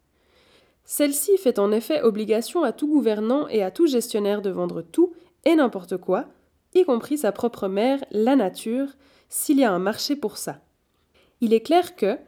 Celle-ci 0.92 1.38
fait 1.38 1.61
en 1.61 1.70
effet 1.70 2.03
obligation 2.03 2.64
à 2.64 2.72
tout 2.72 2.88
gouvernant 2.88 3.46
et 3.46 3.62
à 3.62 3.70
tout 3.70 3.87
gestionnaire 3.87 4.42
de 4.42 4.50
vendre 4.50 4.83
tout 4.83 5.12
et 5.44 5.55
n'importe 5.55 5.98
quoi, 5.98 6.26
y 6.74 6.83
compris 6.83 7.16
sa 7.16 7.31
propre 7.31 7.68
mère, 7.68 8.05
la 8.11 8.35
nature, 8.35 8.88
s'il 9.29 9.61
y 9.61 9.64
a 9.64 9.70
un 9.70 9.79
marché 9.79 10.16
pour 10.16 10.37
ça. 10.37 10.59
Il 11.40 11.55
est 11.55 11.61
clair 11.61 11.94
que, 11.94 12.18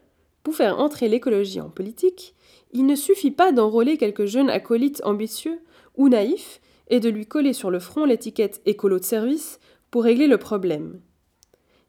pour 0.45 0.55
faire 0.55 0.79
entrer 0.79 1.09
l'écologie 1.09 1.61
en 1.61 1.71
politique, 1.71 2.37
il 2.71 2.87
ne 2.87 2.95
suffit 2.95 3.33
pas 3.33 3.51
d'enrôler 3.51 3.97
quelques 3.97 4.27
jeunes 4.27 4.49
acolytes 4.49 5.03
ambitieux 5.05 5.59
ou 5.97 6.09
naïfs 6.09 6.61
et 6.87 7.01
de 7.01 7.09
lui 7.09 7.27
coller 7.27 7.55
sur 7.55 7.73
le 7.73 7.81
front 7.81 8.05
l'étiquette 8.05 8.63
écolo 8.65 9.01
de 9.01 9.05
service 9.05 9.59
pour 9.91 10.05
régler 10.05 10.29
le 10.29 10.39
problème. 10.39 11.01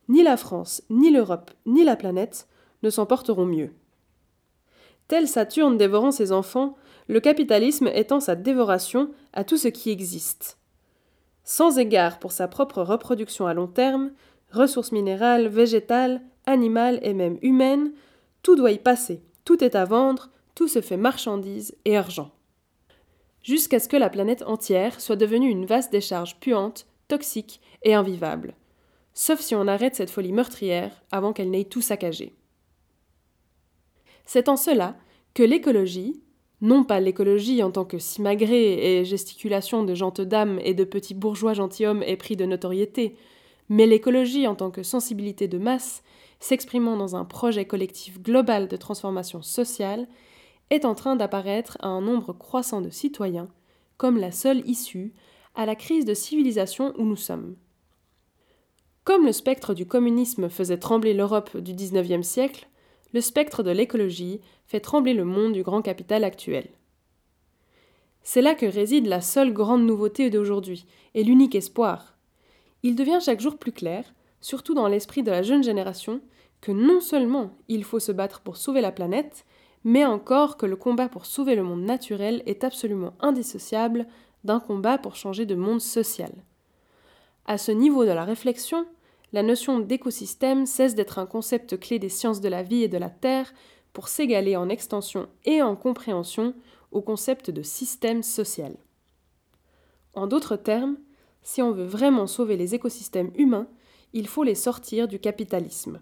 Ni 0.10 0.24
la 0.24 0.38
France, 0.38 0.82
ni 0.90 1.12
l'Europe, 1.12 1.52
ni 1.68 1.84
la 1.84 1.96
planète 1.96 2.48
ne 2.82 2.90
s'en 2.90 3.06
porteront 3.06 3.46
mieux. 3.46 3.70
Tel 5.08 5.28
Saturne 5.28 5.78
dévorant 5.78 6.12
ses 6.12 6.32
enfants, 6.32 6.76
le 7.08 7.20
capitalisme 7.20 7.90
étend 7.94 8.20
sa 8.20 8.36
dévoration 8.36 9.12
à 9.34 9.44
tout 9.44 9.58
ce 9.58 9.68
qui 9.68 9.90
existe. 9.90 10.58
Sans 11.44 11.78
égard 11.78 12.20
pour 12.20 12.32
sa 12.32 12.48
propre 12.48 12.82
reproduction 12.82 13.48
à 13.48 13.54
long 13.54 13.68
terme, 13.68 14.12
ressources 14.52 14.92
minérales, 14.92 15.48
végétales, 15.48 16.22
animales 16.46 17.00
et 17.02 17.14
même 17.14 17.38
humaines, 17.42 17.92
tout 18.42 18.56
doit 18.56 18.72
y 18.72 18.80
passer, 18.80 19.22
tout 19.46 19.64
est 19.64 19.76
à 19.76 19.86
vendre, 19.86 20.30
tout 20.56 20.68
se 20.68 20.82
fait 20.82 20.98
marchandise 20.98 21.76
et 21.86 21.98
argent. 21.98 22.32
Jusqu'à 23.42 23.80
ce 23.80 23.90
que 23.90 23.98
la 23.98 24.10
planète 24.10 24.44
entière 24.44 25.02
soit 25.02 25.18
devenue 25.18 25.50
une 25.50 25.66
vaste 25.66 25.92
décharge 25.92 26.40
puante, 26.40 26.86
toxique 27.10 27.60
et 27.84 27.94
invivable. 27.94 28.54
Sauf 29.14 29.42
si 29.42 29.54
on 29.54 29.68
arrête 29.68 29.96
cette 29.96 30.10
folie 30.10 30.32
meurtrière 30.32 31.04
avant 31.12 31.34
qu'elle 31.34 31.52
n'ait 31.52 31.66
tout 31.66 31.82
saccagé. 31.82 32.34
C'est 34.26 34.50
en 34.50 34.56
cela 34.56 34.96
que 35.34 35.44
l'écologie, 35.44 36.22
non 36.62 36.84
pas 36.84 37.00
l'écologie 37.00 37.64
en 37.64 37.72
tant 37.72 37.86
que 37.86 37.98
simagrée 37.98 39.00
et 39.00 39.06
gesticulation 39.06 39.84
de 39.84 39.96
gentes 39.96 40.22
dames 40.22 40.60
et 40.64 40.74
de 40.74 40.84
petits 40.84 41.14
bourgeois 41.14 41.54
gentilshommes 41.54 42.04
épris 42.04 42.36
de 42.36 42.46
notoriété, 42.46 43.16
mais 43.70 43.86
l'écologie 43.86 44.48
en 44.48 44.56
tant 44.56 44.72
que 44.72 44.84
sensibilité 44.84 45.48
de 45.48 45.58
masse, 45.58 46.04
s'exprimant 46.40 46.98
dans 46.98 47.16
un 47.16 47.26
projet 47.26 47.66
collectif 47.66 48.22
global 48.22 48.68
de 48.68 48.78
transformation 48.78 49.42
sociale, 49.42 50.08
est 50.70 50.86
en 50.86 50.96
train 50.96 51.16
d'apparaître 51.16 51.78
à 51.82 51.88
un 51.88 52.02
nombre 52.02 52.34
croissant 52.34 52.82
de 52.82 52.90
citoyens 52.90 53.50
comme 53.98 54.18
la 54.18 54.32
seule 54.32 54.68
issue 54.68 55.14
à 55.56 55.66
la 55.66 55.76
crise 55.76 56.06
de 56.06 56.14
civilisation 56.14 56.94
où 56.98 57.04
nous 57.04 57.16
sommes. 57.16 57.56
Comme 59.04 59.26
le 59.26 59.32
spectre 59.32 59.74
du 59.74 59.86
communisme 59.86 60.50
faisait 60.50 60.78
trembler 60.78 61.14
l'Europe 61.14 61.58
du 61.58 61.74
XIXe 61.74 62.26
siècle, 62.26 62.68
le 63.14 63.22
spectre 63.22 63.64
de 63.64 63.72
l'écologie 63.72 64.42
fait 64.66 64.80
trembler 64.80 65.14
le 65.14 65.24
monde 65.24 65.54
du 65.54 65.64
grand 65.64 65.82
capital 65.82 66.24
actuel. 66.24 66.68
C'est 68.24 68.42
là 68.42 68.56
que 68.56 68.66
réside 68.66 69.08
la 69.08 69.22
seule 69.22 69.54
grande 69.54 69.86
nouveauté 69.86 70.30
d'aujourd'hui 70.30 70.86
et 71.14 71.24
l'unique 71.24 71.56
espoir. 71.56 72.16
Il 72.82 72.96
devient 72.96 73.20
chaque 73.22 73.42
jour 73.42 73.58
plus 73.58 73.72
clair, 73.72 74.14
surtout 74.42 74.74
dans 74.74 74.88
l'esprit 74.88 75.24
de 75.24 75.32
la 75.32 75.44
jeune 75.44 75.64
génération, 75.64 76.22
que 76.62 76.72
non 76.72 77.02
seulement 77.02 77.56
il 77.68 77.84
faut 77.84 78.00
se 78.00 78.12
battre 78.12 78.42
pour 78.42 78.58
sauver 78.58 78.82
la 78.82 78.92
planète, 78.92 79.46
mais 79.84 80.06
encore 80.06 80.56
que 80.56 80.66
le 80.66 80.78
combat 80.78 81.10
pour 81.10 81.26
sauver 81.26 81.56
le 81.56 81.64
monde 81.64 81.84
naturel 81.84 82.42
est 82.46 82.64
absolument 82.64 83.14
indissociable 83.20 84.08
d'un 84.46 84.62
combat 84.62 84.98
pour 84.98 85.16
changer 85.16 85.46
de 85.46 85.56
monde 85.56 85.82
social. 85.82 86.32
À 87.46 87.58
ce 87.58 87.72
niveau 87.72 88.06
de 88.06 88.12
la 88.12 88.24
réflexion, 88.24 88.86
la 89.34 89.42
notion 89.42 89.80
d'écosystème 89.80 90.68
cesse 90.68 90.94
d'être 90.94 91.18
un 91.18 91.26
concept 91.26 91.80
clé 91.80 91.98
des 91.98 92.10
sciences 92.10 92.40
de 92.40 92.50
la 92.50 92.62
vie 92.62 92.84
et 92.84 92.88
de 92.88 93.00
la 93.00 93.10
Terre 93.10 93.52
pour 93.92 94.08
s'égaler 94.08 94.56
en 94.56 94.70
extension 94.70 95.28
et 95.44 95.62
en 95.62 95.76
compréhension 95.76 96.54
au 96.92 97.02
concept 97.02 97.50
de 97.50 97.64
système 97.64 98.22
social. 98.22 98.78
En 100.14 100.28
d'autres 100.28 100.56
termes, 100.56 100.98
si 101.42 101.64
on 101.64 101.72
veut 101.72 101.86
vraiment 101.86 102.28
sauver 102.28 102.56
les 102.56 102.76
écosystèmes 102.76 103.32
humains, 103.36 103.68
il 104.14 104.28
faut 104.28 104.44
les 104.44 104.56
sortir 104.56 105.08
du 105.08 105.20
capitalisme. 105.20 106.00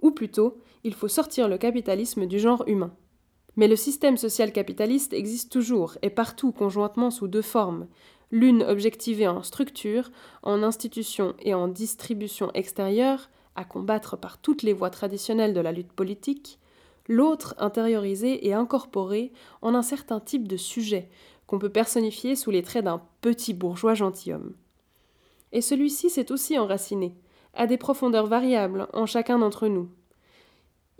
Ou 0.00 0.10
plutôt, 0.10 0.58
il 0.82 0.94
faut 0.94 1.08
sortir 1.08 1.48
le 1.48 1.58
capitalisme 1.58 2.24
du 2.24 2.38
genre 2.38 2.64
humain. 2.66 2.94
Mais 3.56 3.68
le 3.68 3.76
système 3.76 4.16
social 4.16 4.52
capitaliste 4.52 5.12
existe 5.12 5.52
toujours 5.52 5.98
et 6.00 6.08
partout 6.08 6.52
conjointement 6.52 7.10
sous 7.10 7.28
deux 7.28 7.42
formes, 7.42 7.88
l'une 8.30 8.62
objectivée 8.62 9.28
en 9.28 9.42
structure, 9.42 10.10
en 10.42 10.62
institution 10.62 11.34
et 11.40 11.54
en 11.54 11.68
distribution 11.68 12.50
extérieure, 12.54 13.30
à 13.56 13.64
combattre 13.64 14.16
par 14.16 14.38
toutes 14.38 14.62
les 14.62 14.72
voies 14.72 14.90
traditionnelles 14.90 15.54
de 15.54 15.60
la 15.60 15.72
lutte 15.72 15.92
politique, 15.92 16.58
l'autre 17.08 17.54
intériorisée 17.58 18.46
et 18.46 18.54
incorporée 18.54 19.32
en 19.62 19.74
un 19.74 19.82
certain 19.82 20.20
type 20.20 20.46
de 20.46 20.56
sujet 20.56 21.08
qu'on 21.46 21.58
peut 21.58 21.70
personnifier 21.70 22.36
sous 22.36 22.50
les 22.50 22.62
traits 22.62 22.84
d'un 22.84 23.02
petit 23.20 23.54
bourgeois 23.54 23.94
gentilhomme. 23.94 24.54
Et 25.52 25.60
celui-ci 25.60 26.10
s'est 26.10 26.30
aussi 26.30 26.58
enraciné, 26.58 27.16
à 27.54 27.66
des 27.66 27.78
profondeurs 27.78 28.26
variables 28.26 28.86
en 28.92 29.06
chacun 29.06 29.40
d'entre 29.40 29.66
nous, 29.66 29.90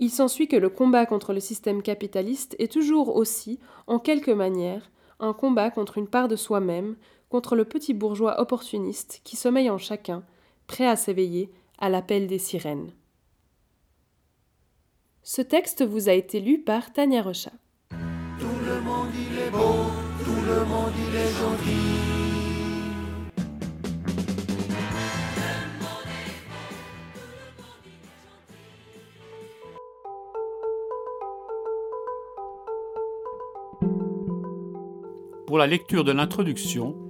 il 0.03 0.11
s'ensuit 0.11 0.49
que 0.49 0.57
le 0.57 0.71
combat 0.71 1.05
contre 1.05 1.35
le 1.35 1.41
système 1.41 1.83
capitaliste 1.83 2.57
est 2.59 2.73
toujours 2.73 3.15
aussi, 3.15 3.61
en 3.87 3.99
quelque 3.99 4.31
manière, 4.31 4.91
un 5.21 5.35
combat 5.35 5.71
contre 5.71 5.99
une 5.99 6.09
part 6.09 6.27
de 6.27 6.37
soi-même, 6.37 6.97
contre 7.31 7.57
le 7.57 7.65
petit 7.65 7.95
bourgeois 7.95 8.41
opportuniste 8.41 9.23
qui 9.25 9.37
sommeille 9.37 9.71
en 9.71 9.79
chacun, 9.79 10.25
prêt 10.67 10.87
à 10.87 10.97
s'éveiller 10.97 11.51
à 11.79 11.89
l'appel 11.89 12.27
des 12.27 12.39
sirènes. 12.39 12.93
Ce 15.23 15.41
texte 15.41 15.83
vous 15.83 16.09
a 16.09 16.13
été 16.13 16.41
lu 16.41 16.59
par 16.59 16.93
Tania 16.93 17.23
Rocha. 17.23 17.53
Tout 17.91 17.97
le 18.67 18.81
monde 18.83 19.09
il 19.15 19.39
est 19.39 19.51
beau, 19.51 19.87
tout 20.25 20.43
le 20.45 20.65
monde 20.67 20.93
il 21.09 21.17
est 21.17 21.33
gentil. 21.39 21.87
Pour 35.47 35.59
la 35.59 35.67
lecture 35.67 36.05
de 36.05 36.13
l'introduction, 36.13 37.10